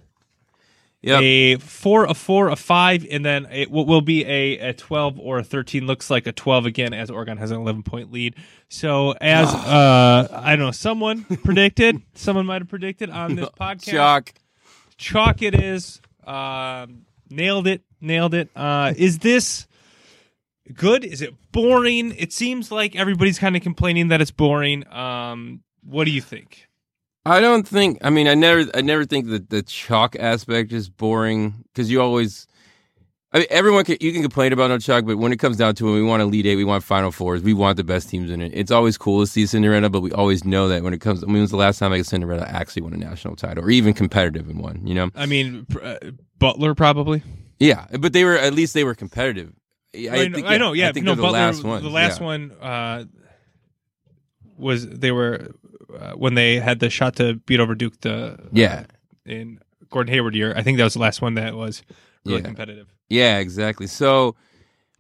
[1.02, 1.22] Yep.
[1.22, 5.20] a four, a four, a five, and then it will will be a, a twelve
[5.20, 5.86] or a thirteen.
[5.86, 8.34] Looks like a twelve again, as Oregon has an eleven point lead.
[8.70, 13.84] So, as uh, I don't know, someone predicted, someone might have predicted on this podcast
[13.92, 14.34] Chalk.
[14.98, 19.68] chalk it is um, nailed it nailed it uh, is this
[20.74, 25.62] good is it boring it seems like everybody's kind of complaining that it's boring um,
[25.84, 26.68] what do you think
[27.26, 27.98] I don't think.
[28.04, 32.02] I mean, I never, I never think that the chalk aspect is boring because you
[32.02, 32.48] always.
[33.32, 35.76] I mean, everyone can you can complain about no chalk, but when it comes down
[35.76, 38.10] to it, we want to lead eight, we want final fours, we want the best
[38.10, 38.52] teams in it.
[38.54, 41.24] It's always cool to see Cinderella, but we always know that when it comes.
[41.24, 43.66] I mean, when was the last time I like Cinderella actually won a national title
[43.66, 44.86] or even competitive in one?
[44.86, 45.10] You know?
[45.16, 45.98] i mean uh,
[46.38, 47.24] butler probably
[47.60, 49.54] Yeah, but they were at least they were competitive.
[49.96, 51.84] I, I, know, think, I know yeah I think no they're the butler last one.
[51.84, 52.26] the last yeah.
[52.26, 53.06] one uh,
[54.58, 55.52] was they were
[55.98, 58.86] uh, when they had the shot to beat over duke the Yeah.
[59.26, 61.82] in gordon hayward year i think that was the last one that was
[62.26, 62.46] really Yeah.
[62.46, 63.86] competitive Yeah, exactly.
[63.88, 64.36] So,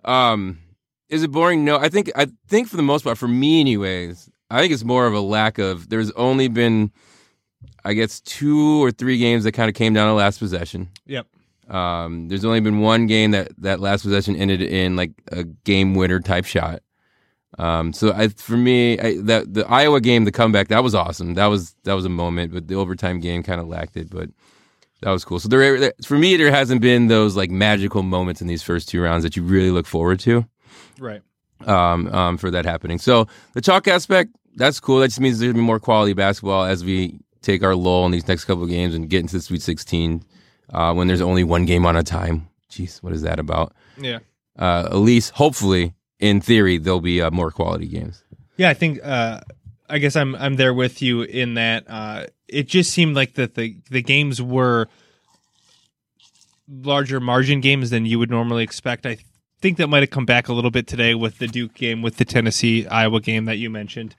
[0.03, 0.60] um,
[1.10, 1.66] is it boring?
[1.66, 4.84] No, I think I think for the most part, for me, anyways, I think it's
[4.84, 5.89] more of a lack of.
[5.89, 6.91] There's only been,
[7.84, 10.89] I guess, two or three games that kind of came down to last possession.
[11.08, 11.26] yep
[11.70, 15.95] Um, there's only been one game that that last possession ended in like a game
[15.95, 16.82] winner type shot.
[17.57, 21.36] Um, so I, for me, I, that the Iowa game, the comeback, that was awesome.
[21.36, 24.09] That was that was a moment, but the overtime game kind of lacked it.
[24.09, 24.30] But
[25.01, 25.39] that was cool.
[25.39, 28.89] So there, there, for me, there hasn't been those like magical moments in these first
[28.89, 30.45] two rounds that you really look forward to
[30.99, 31.22] right
[31.66, 32.99] um, um, for that happening.
[32.99, 34.99] So the chalk aspect, that's cool.
[34.99, 38.11] That just means there's gonna be more quality basketball as we take our lull in
[38.11, 40.24] these next couple of games and get into the Sweet 16
[40.74, 42.47] uh, when there's only one game on a time.
[42.70, 43.74] Jeez, what is that about?
[43.97, 44.20] yeah
[44.57, 48.24] Uh, at least, hopefully, in theory, there'll be uh, more quality games.
[48.57, 49.41] Yeah, I think uh
[49.89, 53.55] I guess I'm I'm there with you in that uh it just seemed like that
[53.55, 54.88] the the games were
[56.68, 59.05] larger margin games than you would normally expect.
[59.05, 59.18] I
[59.61, 62.18] think that might have come back a little bit today with the Duke game, with
[62.18, 64.16] the Tennessee Iowa game that you mentioned.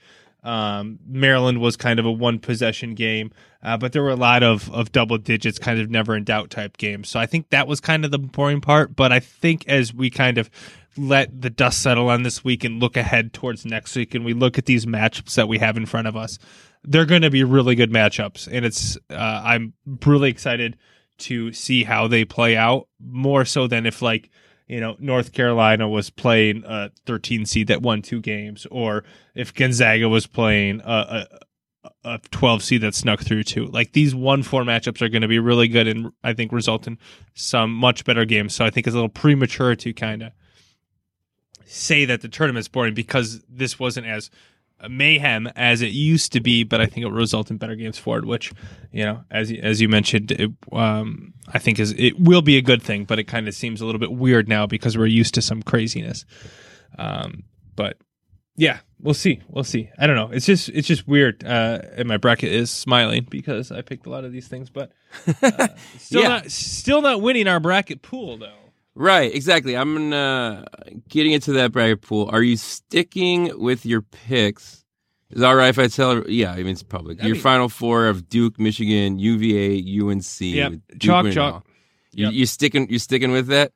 [0.46, 3.32] Um, Maryland was kind of a one possession game,
[3.64, 6.50] uh, but there were a lot of, of double digits, kind of never in doubt
[6.50, 7.08] type games.
[7.08, 8.94] So I think that was kind of the boring part.
[8.94, 10.48] But I think as we kind of
[10.96, 14.34] let the dust settle on this week and look ahead towards next week, and we
[14.34, 16.38] look at these matchups that we have in front of us,
[16.84, 19.72] they're going to be really good matchups, and it's uh, I'm
[20.04, 20.76] really excited
[21.18, 24.30] to see how they play out more so than if like
[24.66, 29.04] you know North Carolina was playing a 13 seed that won two games, or
[29.34, 31.26] if Gonzaga was playing a,
[31.84, 33.66] a, a 12 seed that snuck through two.
[33.66, 36.86] Like these one four matchups are going to be really good and I think result
[36.86, 36.98] in
[37.34, 38.54] some much better games.
[38.54, 40.32] So I think it's a little premature to kind of
[41.64, 44.30] say that the tournament's boring because this wasn't as
[44.88, 47.98] mayhem as it used to be, but I think it will result in better games
[47.98, 48.52] forward, which,
[48.92, 52.56] you know, as you- as you mentioned, it, um, I think is it will be
[52.56, 55.06] a good thing, but it kind of seems a little bit weird now because we're
[55.06, 56.24] used to some craziness.
[56.98, 57.98] Um, but
[58.56, 59.40] yeah, we'll see.
[59.48, 59.90] We'll see.
[59.98, 60.30] I don't know.
[60.32, 61.44] It's just it's just weird.
[61.44, 64.92] Uh, and my bracket is smiling because I picked a lot of these things, but
[65.42, 65.68] uh,
[65.98, 66.28] still Yeah.
[66.28, 68.65] not still not winning our bracket pool though.
[68.98, 69.76] Right, exactly.
[69.76, 70.64] I'm gonna
[71.08, 72.30] getting into that bracket pool.
[72.32, 74.82] Are you sticking with your picks?
[75.30, 76.26] Is that all right if I tell?
[76.28, 77.20] Yeah, I mean it's public.
[77.22, 80.40] I your mean- final four of Duke, Michigan, UVA, UNC.
[80.40, 80.70] Yep.
[80.72, 81.54] Duke Chalk, winning chalk.
[81.54, 81.62] all.
[82.12, 82.32] You, Yep.
[82.34, 82.88] you sticking?
[82.90, 83.72] You sticking with that?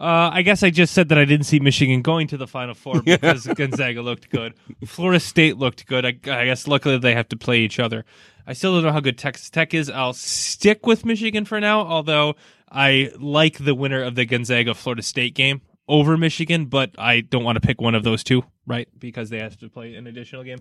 [0.00, 2.74] Uh, I guess I just said that I didn't see Michigan going to the Final
[2.74, 4.54] Four because Gonzaga looked good.
[4.86, 6.06] Florida State looked good.
[6.06, 8.06] I, I guess luckily they have to play each other.
[8.46, 9.90] I still don't know how good Texas Tech is.
[9.90, 12.34] I'll stick with Michigan for now, although
[12.72, 17.44] I like the winner of the Gonzaga Florida State game over Michigan, but I don't
[17.44, 18.88] want to pick one of those two, right?
[18.98, 20.60] Because they have to play an additional game.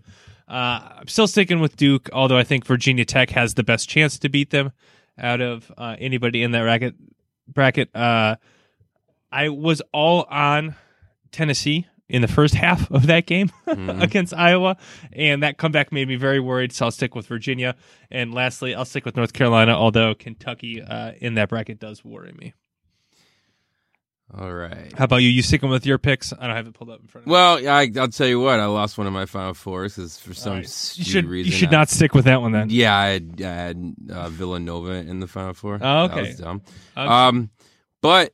[0.50, 4.20] Uh, I'm still sticking with Duke, although I think Virginia Tech has the best chance
[4.20, 4.74] to beat them
[5.18, 6.96] out of uh, anybody in that bracket.
[7.48, 7.96] Bracket.
[9.32, 10.76] I was all on
[11.32, 14.02] Tennessee in the first half of that game Mhm.
[14.02, 14.78] against Iowa,
[15.14, 16.72] and that comeback made me very worried.
[16.72, 17.76] So I'll stick with Virginia,
[18.10, 19.74] and lastly, I'll stick with North Carolina.
[19.74, 22.54] Although Kentucky uh, in that bracket does worry me.
[24.38, 24.94] All right.
[24.96, 25.30] How about you?
[25.30, 26.32] You sticking with your picks?
[26.34, 27.32] I don't have it pulled up in front of me.
[27.32, 28.60] Well, I, I'll tell you what.
[28.60, 30.70] I lost one of my final fours because for some right.
[30.70, 31.52] stupid you should reason.
[31.52, 32.70] you should I- not stick with that one then.
[32.70, 35.76] Yeah, I had, I had uh, Villanova in the final four.
[35.82, 36.22] Oh, That okay.
[36.28, 36.62] was dumb.
[36.96, 37.50] Uh, Um,
[38.02, 38.32] but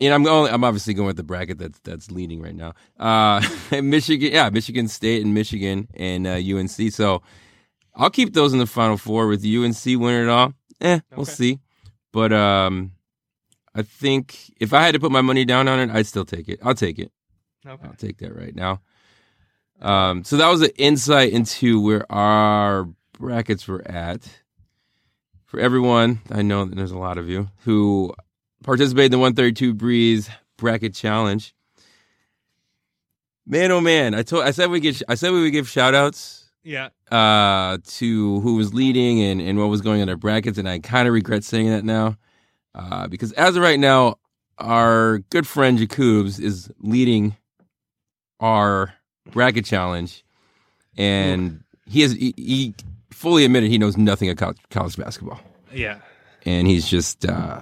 [0.00, 0.52] know, I'm going.
[0.52, 2.74] I'm obviously going with the bracket that's that's leading right now.
[2.98, 3.40] Uh,
[3.82, 6.92] Michigan, yeah, Michigan State and Michigan and uh, UNC.
[6.92, 7.22] So
[7.94, 10.54] I'll keep those in the final four with UNC winning it all.
[10.80, 11.60] Eh, we'll see.
[12.12, 12.92] But um,
[13.74, 16.48] I think if I had to put my money down on it, I'd still take
[16.48, 16.60] it.
[16.62, 17.10] I'll take it.
[17.66, 17.86] okay.
[17.86, 18.80] I'll take that right now.
[19.80, 22.88] Um, so that was an insight into where our
[23.18, 24.28] brackets were at.
[25.44, 28.12] For everyone, I know that there's a lot of you who
[28.64, 31.54] participated in the 132 Breeze Bracket Challenge.
[33.46, 34.14] Man, oh man!
[34.14, 36.88] I told, I said we get, I said we would give shout outs Yeah.
[37.12, 40.66] uh, to who was leading and, and what was going on in their brackets, and
[40.68, 42.16] I kind of regret saying that now
[42.74, 44.16] uh, because as of right now,
[44.56, 47.36] our good friend Jacobs is leading
[48.40, 48.94] our
[49.30, 50.24] bracket challenge,
[50.96, 52.74] and he has he, he
[53.10, 55.40] fully admitted he knows nothing of college, college basketball,
[55.70, 55.98] Yeah.
[56.46, 57.60] and he's just uh,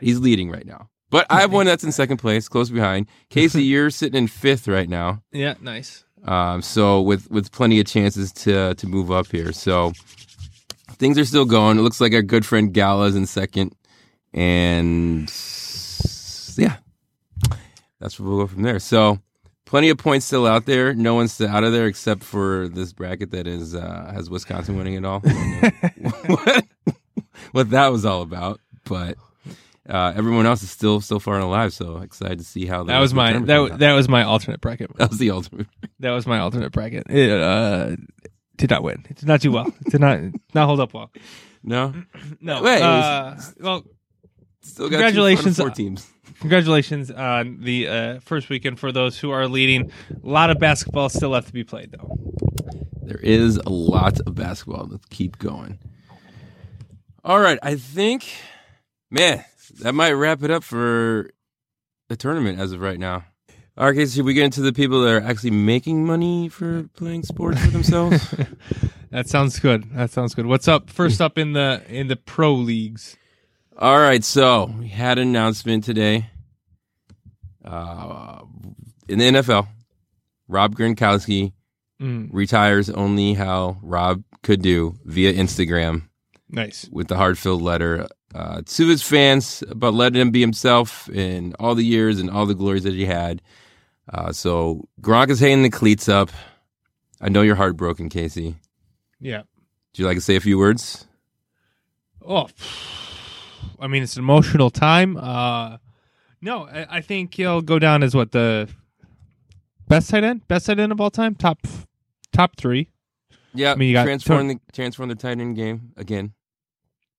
[0.00, 0.88] he's leading right now.
[1.10, 3.06] But I have one that's in second place, close behind.
[3.30, 5.22] Casey, you're sitting in fifth right now.
[5.32, 5.54] Yeah.
[5.60, 6.04] Nice.
[6.24, 9.52] Um, so with with plenty of chances to to move up here.
[9.52, 9.92] So
[10.98, 11.78] things are still going.
[11.78, 13.74] It looks like our good friend Gala's in second,
[14.34, 15.30] and
[16.56, 16.76] yeah,
[18.00, 18.80] that's where we'll go from there.
[18.80, 19.20] So
[19.64, 20.92] plenty of points still out there.
[20.92, 24.76] No one's still out of there except for this bracket that is uh, has Wisconsin
[24.76, 25.22] winning it all.
[25.24, 26.64] I don't know what,
[27.52, 29.16] what that was all about, but.
[29.88, 32.98] Uh, everyone else is still so far alive, so excited to see how the That
[32.98, 34.94] was my that that was my alternate bracket.
[34.96, 35.66] that was the ultimate.
[36.00, 37.06] That was my alternate bracket.
[37.10, 37.96] It uh,
[38.56, 39.04] did not win.
[39.08, 39.68] It did not do well.
[39.68, 40.20] It did not
[40.54, 41.10] not hold up well.
[41.62, 41.94] No,
[42.40, 42.62] No.
[42.62, 43.84] Wait, uh, well,
[44.60, 45.56] Still got Congratulations.
[45.56, 46.06] Four teams.
[46.40, 49.90] congratulations on the uh, first weekend for those who are leading.
[50.10, 52.16] A lot of basketball still left to be played, though.
[53.02, 54.86] There is a lot of basketball.
[54.90, 55.78] Let's keep going.
[57.24, 58.28] All right, I think,
[59.10, 59.44] man,
[59.80, 61.30] that might wrap it up for
[62.08, 63.24] the tournament as of right now.
[63.76, 66.84] All right, okay, should we get into the people that are actually making money for
[66.94, 68.34] playing sports for themselves?
[69.10, 69.84] That sounds good.
[69.94, 70.44] That sounds good.
[70.44, 70.90] What's up?
[70.90, 73.16] First up in the in the pro leagues.
[73.78, 76.28] All right, so we had an announcement today
[77.64, 78.42] uh,
[79.08, 79.66] in the NFL.
[80.46, 81.52] Rob Gronkowski
[82.00, 86.02] Mm, retires only how Rob could do via Instagram.
[86.50, 86.86] nice.
[86.92, 91.74] with the heart-filled letter uh, to his fans about letting him be himself in all
[91.74, 93.42] the years and all the glories that he had.
[94.12, 96.30] Uh, so Gronk is hanging the cleats up.
[97.20, 98.56] I know you're heartbroken, Casey.
[99.20, 99.42] Yeah.
[99.92, 101.06] Do you like to say a few words?
[102.24, 102.48] Oh,
[103.80, 105.16] I mean, it's an emotional time.
[105.16, 105.78] Uh,
[106.40, 108.68] no, I, I think he'll go down as what the
[109.88, 111.66] best tight end, best tight end of all time, top
[112.32, 112.90] top three.
[113.54, 116.34] Yeah, I mean, you got transform the transform the tight end game again.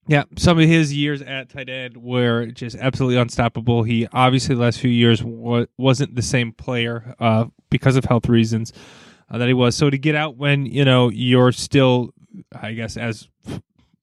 [0.08, 3.84] Yeah, some of his years at tight end were just absolutely unstoppable.
[3.84, 8.28] He obviously the last few years wa- wasn't the same player uh, because of health
[8.28, 8.74] reasons
[9.30, 9.76] uh, that he was.
[9.76, 12.10] So to get out when you know you're still,
[12.60, 13.28] I guess, as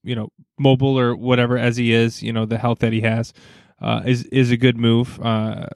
[0.03, 3.33] you know, mobile or whatever as he is, you know, the health that he has
[3.81, 5.19] uh, is is a good move.
[5.21, 5.67] Uh,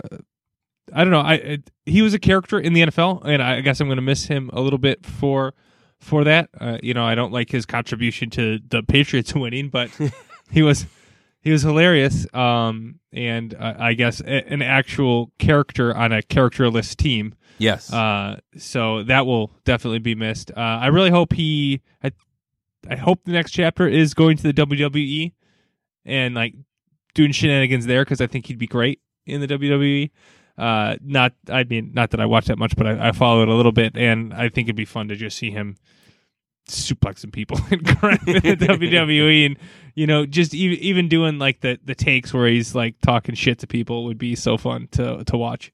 [0.93, 1.21] I don't know.
[1.21, 4.01] I it, he was a character in the NFL, and I guess I'm going to
[4.01, 5.53] miss him a little bit for
[6.01, 6.49] for that.
[6.59, 9.89] Uh, you know, I don't like his contribution to the Patriots winning, but
[10.51, 10.85] he was
[11.41, 12.31] he was hilarious.
[12.33, 17.35] Um, and uh, I guess a, an actual character on a characterless team.
[17.57, 17.93] Yes.
[17.93, 20.51] Uh, so that will definitely be missed.
[20.51, 21.81] Uh, I really hope he.
[22.03, 22.11] I,
[22.89, 25.33] I hope the next chapter is going to the WWE
[26.03, 26.55] and like
[27.13, 30.09] doing shenanigans there because I think he'd be great in the WWE.
[30.61, 33.47] Uh, not, I mean, not that I watch that much, but I, I follow it
[33.47, 35.75] a little bit, and I think it'd be fun to just see him
[36.69, 39.57] suplexing people in WWE, and
[39.95, 43.57] you know, just even even doing like the the takes where he's like talking shit
[43.59, 45.71] to people would be so fun to to watch.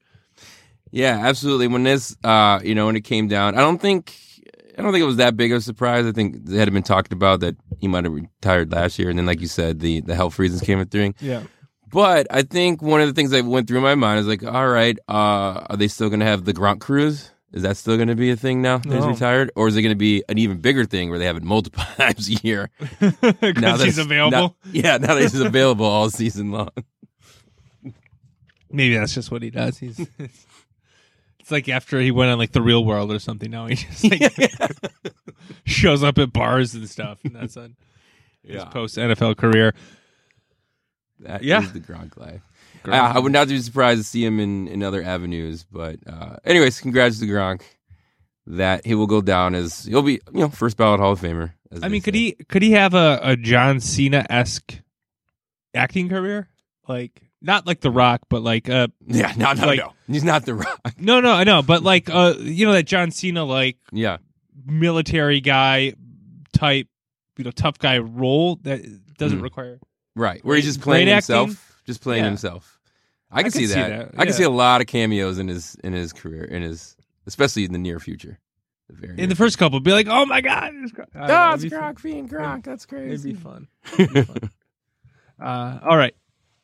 [0.91, 1.67] Yeah, absolutely.
[1.67, 4.15] When this, uh, you know, when it came down, I don't think,
[4.77, 6.05] I don't think it was that big of a surprise.
[6.05, 9.19] I think it had been talked about that he might have retired last year, and
[9.19, 11.13] then, like you said, the the health reasons came through.
[11.19, 11.43] Yeah.
[11.89, 14.67] But I think one of the things that went through my mind is like, all
[14.67, 17.31] right, uh, are they still going to have the Gronk cruise?
[17.53, 19.81] Is that still going to be a thing now that he's retired, or is it
[19.81, 22.69] going to be an even bigger thing where they have it multiple times a year?
[23.39, 24.31] Because he's available.
[24.37, 26.69] now- yeah, now that he's available all season long.
[28.69, 29.77] Maybe that's just what he does.
[29.77, 29.97] He's
[31.39, 33.49] it's like after he went on like the real world or something.
[33.49, 34.33] Now he just like
[35.63, 37.19] shows up at bars and stuff.
[37.23, 37.77] And that's on
[38.43, 39.73] his post NFL career.
[41.19, 41.61] That Yeah.
[41.61, 42.41] is the Gronk life.
[42.85, 45.65] I, I would not be surprised to see him in, in other avenues.
[45.69, 47.61] But uh, anyways, congrats to Gronk.
[48.49, 51.51] That he will go down as he'll be you know first ballot Hall of Famer.
[51.69, 54.79] as I mean, could he could he have a, a John Cena esque
[55.73, 56.47] acting career?
[56.87, 59.91] Like not like The Rock, but like uh Yeah, no, no, like- no.
[60.07, 60.79] He's not the Rock.
[60.97, 64.17] no no I know, but like uh you know that John Cena like Yeah,
[64.65, 65.93] military guy
[66.53, 66.87] type,
[67.37, 68.81] you know, tough guy role that
[69.17, 69.43] doesn't Mm.
[69.43, 69.79] require
[70.17, 70.43] right.
[70.43, 71.35] Where he's just Great playing acting?
[71.35, 72.29] himself, just playing Yeah.
[72.29, 72.79] himself.
[73.29, 73.91] I can, see, that.
[74.13, 74.31] I can yeah.
[74.31, 76.95] see a lot of cameos in his in his career, in his
[77.25, 78.39] especially in the near future.
[78.87, 81.07] The very in near the first couple be like, oh my god, it's Gronk.
[81.13, 81.95] I don't know, it'd it's be fun.
[81.95, 82.63] Gronk being Gronk.
[82.63, 83.33] That's It'd crazy.
[83.33, 83.67] be fun.
[83.99, 84.49] It'd be fun.
[85.41, 86.15] uh, all right,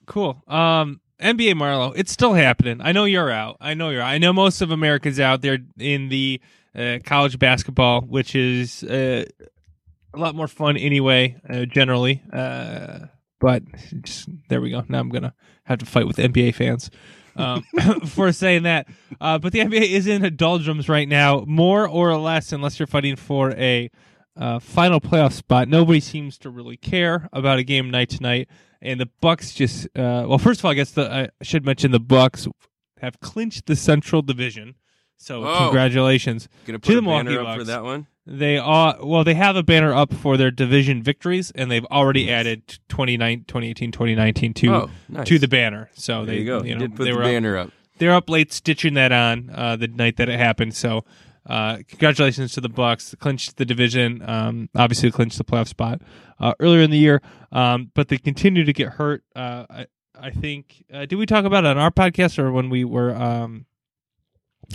[0.05, 0.41] cool.
[0.47, 2.79] Um, NBA Marlo, it's still happening.
[2.81, 3.57] I know you're out.
[3.59, 4.01] I know you're.
[4.01, 4.07] Out.
[4.07, 6.39] I know most of Americans out there in the
[6.73, 9.25] uh, college basketball, which is uh,
[10.13, 12.21] a lot more fun anyway, uh, generally.
[12.31, 12.99] Uh,
[13.43, 13.61] but
[14.01, 14.85] just, there we go.
[14.87, 15.33] Now I'm gonna
[15.65, 16.89] have to fight with NBA fans.
[17.35, 17.63] um,
[18.07, 18.87] for saying that.
[19.19, 22.87] Uh, but the NBA is in a doldrums right now, more or less, unless you're
[22.87, 23.89] fighting for a
[24.37, 25.67] uh, final playoff spot.
[25.67, 28.47] Nobody seems to really care about a game night tonight,
[28.81, 29.87] and the Bucks just.
[29.87, 32.47] Uh, well, first of all, I guess the I should mention the Bucks
[33.01, 34.75] have clinched the Central Division.
[35.17, 35.57] So Oh.
[35.65, 36.47] congratulations.
[36.65, 38.07] Gonna put the Milwaukee up for that one.
[38.25, 39.23] They are well.
[39.25, 42.31] They have a banner up for their division victories, and they've already Nice.
[42.33, 45.27] added 29 2018, 2019 to oh, nice.
[45.27, 45.89] to the banner.
[45.93, 46.63] So there they you go.
[46.63, 47.71] You know, did put they the were up, banner up.
[47.97, 50.73] they're up late stitching that on uh, the night that it happened.
[50.73, 51.03] So
[51.45, 54.23] uh, congratulations to the Bucks, clinched the division.
[54.25, 56.01] Um, obviously clinched the playoff spot
[56.39, 57.21] uh, earlier in the year,
[57.51, 59.25] um, but they continue to get hurt.
[59.35, 59.85] Uh, I,
[60.17, 63.13] I think uh, did we talk about it on our podcast or when we were
[63.13, 63.65] um,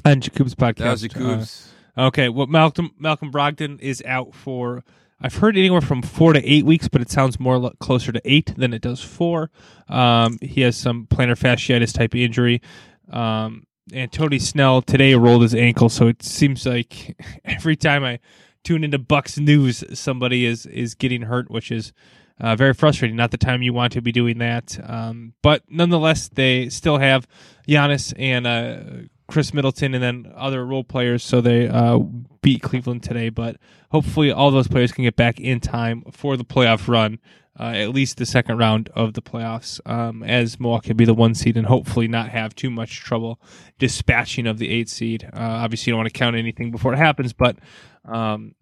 [0.05, 0.77] on Jacob's podcast?
[0.77, 1.69] That was Uh.
[1.99, 4.85] Okay, well, Malcolm Malcolm Brogdon is out for.
[5.21, 8.21] I've heard anywhere from four to eight weeks, but it sounds more lo- closer to
[8.25, 9.51] eight than it does four.
[9.89, 12.63] Um, he has some plantar fasciitis type injury.
[13.11, 18.21] Um, and Tony Snell today rolled his ankle, so it seems like every time I
[18.63, 21.93] tune into Bucks news, somebody is is getting hurt, which is
[22.41, 23.17] uh, very frustrating.
[23.17, 27.27] Not the time you want to be doing that, um, but nonetheless, they still have
[27.67, 31.23] Giannis and uh, Khris Middleton, and then other role players.
[31.23, 31.99] So they uh,
[32.43, 33.57] beat Cleveland today, but
[33.91, 37.19] hopefully, all those players can get back in time for the playoff run.
[37.61, 41.35] Uh, at least the second round of the playoffs, um, as Milwaukee be the one
[41.35, 43.41] seed and hopefully not have too much trouble
[43.81, 45.25] dispatching of the eight seed.
[45.25, 47.57] Uh, obviously, you don't want to count anything before it happens, but
[48.05, 48.55] um,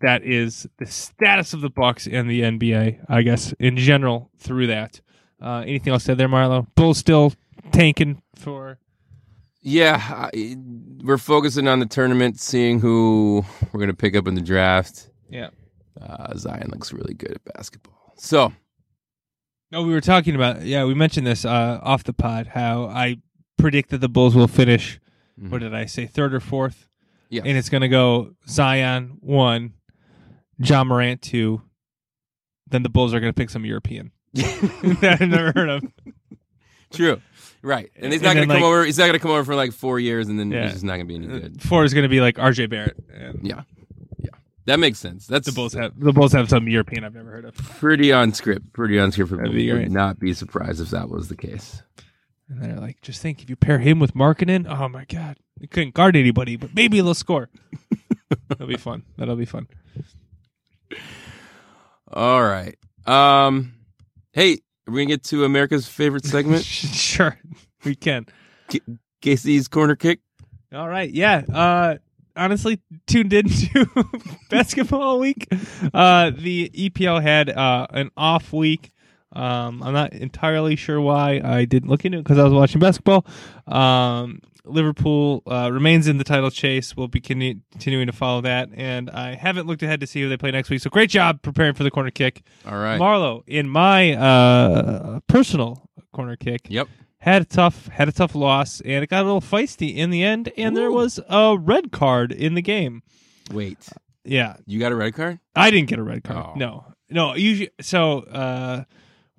[0.00, 4.30] that is the status of the Bucks and the NBA, I guess, in general.
[4.38, 5.00] Through that,
[5.40, 6.66] uh, anything else said there, Marlo?
[6.74, 7.32] Bulls still
[7.70, 8.78] tanking for.
[9.62, 10.56] Yeah, I,
[11.02, 15.10] we're focusing on the tournament, seeing who we're gonna pick up in the draft.
[15.28, 15.50] Yeah.
[16.00, 18.14] Uh, Zion looks really good at basketball.
[18.16, 18.52] So
[19.70, 20.62] No, we were talking about.
[20.62, 22.46] Yeah, we mentioned this uh, off the pod.
[22.48, 23.18] How I
[23.58, 24.98] predict that the Bulls will finish.
[25.40, 25.50] mhm.
[25.50, 26.06] What did I say?
[26.06, 26.88] Third or fourth?
[27.28, 27.42] Yeah.
[27.44, 29.74] And it's going to go Zion one,
[30.58, 31.62] Ja Morant two.
[32.68, 35.82] Then the Bulls are going to pick some European that I've never heard of.
[36.92, 37.20] True.
[37.62, 37.90] Right.
[37.96, 40.00] And he's not gonna come like- over he's not gonna come over for like four
[40.00, 40.64] years and then Yeah.
[40.64, 41.62] he's just not gonna be any good.
[41.62, 42.66] Four is going to be like R.J.
[42.66, 42.96] Barrett.
[43.12, 43.62] And Yeah.
[44.18, 44.30] Yeah.
[44.66, 45.26] That makes sense.
[45.26, 47.54] That's The Bulls have the Bulls have some European I've never heard of.
[47.54, 48.72] pretty on script.
[48.72, 49.66] Pretty on script for That'd me.
[49.66, 51.82] be Would not be surprised if that was the case.
[52.48, 55.66] And they're like, just think if you pair him with Markkanen, oh my god, he
[55.66, 57.48] couldn't guard anybody, but maybe he'll score.
[58.48, 59.04] That'll be fun.
[59.18, 59.68] That'll be fun.
[62.12, 62.76] All right.
[63.06, 63.74] Um
[64.32, 64.58] hey,
[64.90, 67.38] Are we gonna get to America's favorite segment, sure,
[67.84, 68.26] we can.
[69.20, 70.18] Casey's corner kick?
[70.74, 71.42] All right, yeah.
[71.52, 71.98] Uh,
[72.34, 73.86] honestly, tuned into
[74.50, 75.46] basketball week.
[75.94, 78.90] Uh, the EPL had uh, an off week.
[79.32, 82.80] Um, I'm not entirely sure why I didn't look into it because I was watching
[82.80, 83.24] basketball.
[83.66, 86.96] Um, Liverpool uh, remains in the title chase.
[86.96, 90.28] We'll be con- continuing to follow that, and I haven't looked ahead to see who
[90.28, 90.80] they play next week.
[90.80, 93.00] So great job preparing for the corner kick, All right.
[93.00, 93.42] Marlo.
[93.46, 96.88] In my uh, personal corner kick, yep.
[97.18, 100.22] had a tough had a tough loss, and it got a little feisty in the
[100.22, 103.02] end, and there was a red card in the game.
[103.52, 103.88] Wait.
[104.24, 105.40] Yeah, You got a red card?
[105.56, 106.46] I didn't get a red card.
[106.50, 106.54] Oh.
[106.54, 107.34] No, no.
[107.34, 108.84] Usually, so uh,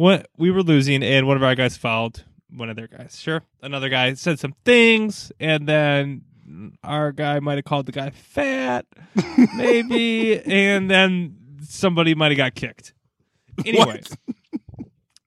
[0.01, 3.19] what we were losing, and one of our guys fouled one of their guys.
[3.19, 6.23] Sure, another guy said some things, and then
[6.83, 8.85] our guy might have called the guy fat,
[9.55, 12.93] maybe, and then somebody might have got kicked.
[13.65, 14.07] Anyway, What?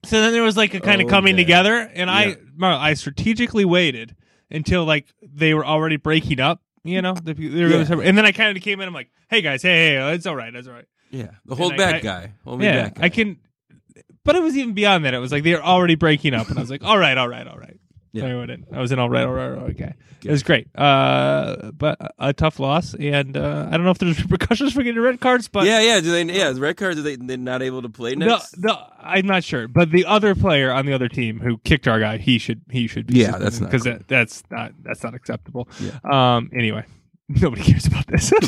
[0.04, 1.44] so then there was like a kind of coming Okay.
[1.44, 2.36] together, and Yeah.
[2.68, 4.16] I I strategically waited
[4.50, 6.60] until like they were already breaking up.
[6.82, 7.84] You know, they they were Yeah.
[7.84, 8.88] gonna- and then I kind of came in.
[8.88, 11.30] I'm like, "Hey guys, hey, hey, it's all right, it's all right." Yeah.
[11.46, 12.32] The hold I- back I- guy.
[12.44, 12.94] Hold me yeah, back.
[12.96, 13.04] Guy.
[13.04, 13.38] I can.
[14.24, 15.14] But it was even beyond that.
[15.14, 17.28] It was like they were already breaking up, and I was like, "All right, all
[17.28, 17.78] right, all right."
[18.12, 18.26] Yeah.
[18.26, 18.64] I went in.
[18.72, 19.70] I was in all right, all right, all right.
[19.72, 19.92] Okay,
[20.24, 20.68] it was great.
[20.78, 25.00] Uh, but a tough loss, and uh, I don't know if there's repercussions for getting
[25.02, 26.00] red cards, but yeah, yeah.
[26.00, 26.22] Do they?
[26.32, 26.98] Yeah, the red cards.
[26.98, 27.16] Are they?
[27.16, 29.66] They're not able to play the, No, the I'm not sure.
[29.66, 32.86] But the other player on the other team who kicked our guy, he should he
[32.86, 33.94] should be Yeah, that's not because cool.
[33.94, 35.68] that, that's not that's not acceptable.
[35.80, 35.98] Yeah.
[36.36, 36.50] Um.
[36.54, 36.84] Anyway,
[37.28, 38.32] nobody cares about this.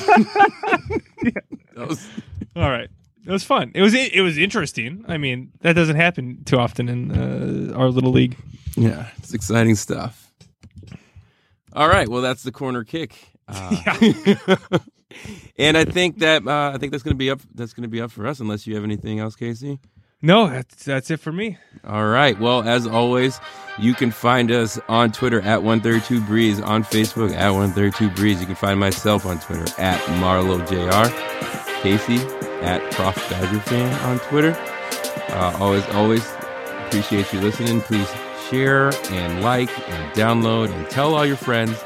[1.74, 2.06] That was-
[2.54, 2.88] All right.
[3.26, 3.72] It was fun.
[3.74, 5.04] It was it was interesting.
[5.08, 8.36] I mean, that doesn't happen too often in uh, our little league.
[8.76, 10.32] yeah, it's exciting stuff.
[11.72, 12.08] All right.
[12.08, 13.14] Well, that's the corner kick.
[13.48, 13.76] Uh,
[15.58, 17.40] and I think that uh, I think that's gonna be up.
[17.52, 19.80] That's gonna be up for us, unless you have anything else, Casey.
[20.22, 21.58] No, that's that's it for me.
[21.84, 22.38] All right.
[22.38, 23.40] Well, as always,
[23.78, 28.40] you can find us on Twitter at 132 Breeze, on Facebook at 132 Breeze.
[28.40, 31.55] You can find myself on Twitter at Marlo Jr.
[31.86, 32.16] Casey
[32.62, 34.56] at Prof Badger Fan on Twitter.
[35.28, 36.28] Uh, always, always
[36.84, 37.80] appreciate you listening.
[37.80, 38.12] Please
[38.50, 41.80] share and like and download and tell all your friends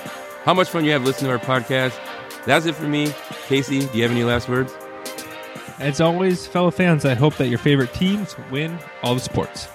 [0.45, 2.01] how much fun you have listening to our podcast.
[2.47, 3.13] That's it for me.
[3.47, 4.73] Casey, do you have any last words?
[5.79, 9.69] As always, fellow fans, I hope that your favorite teams win all the sports.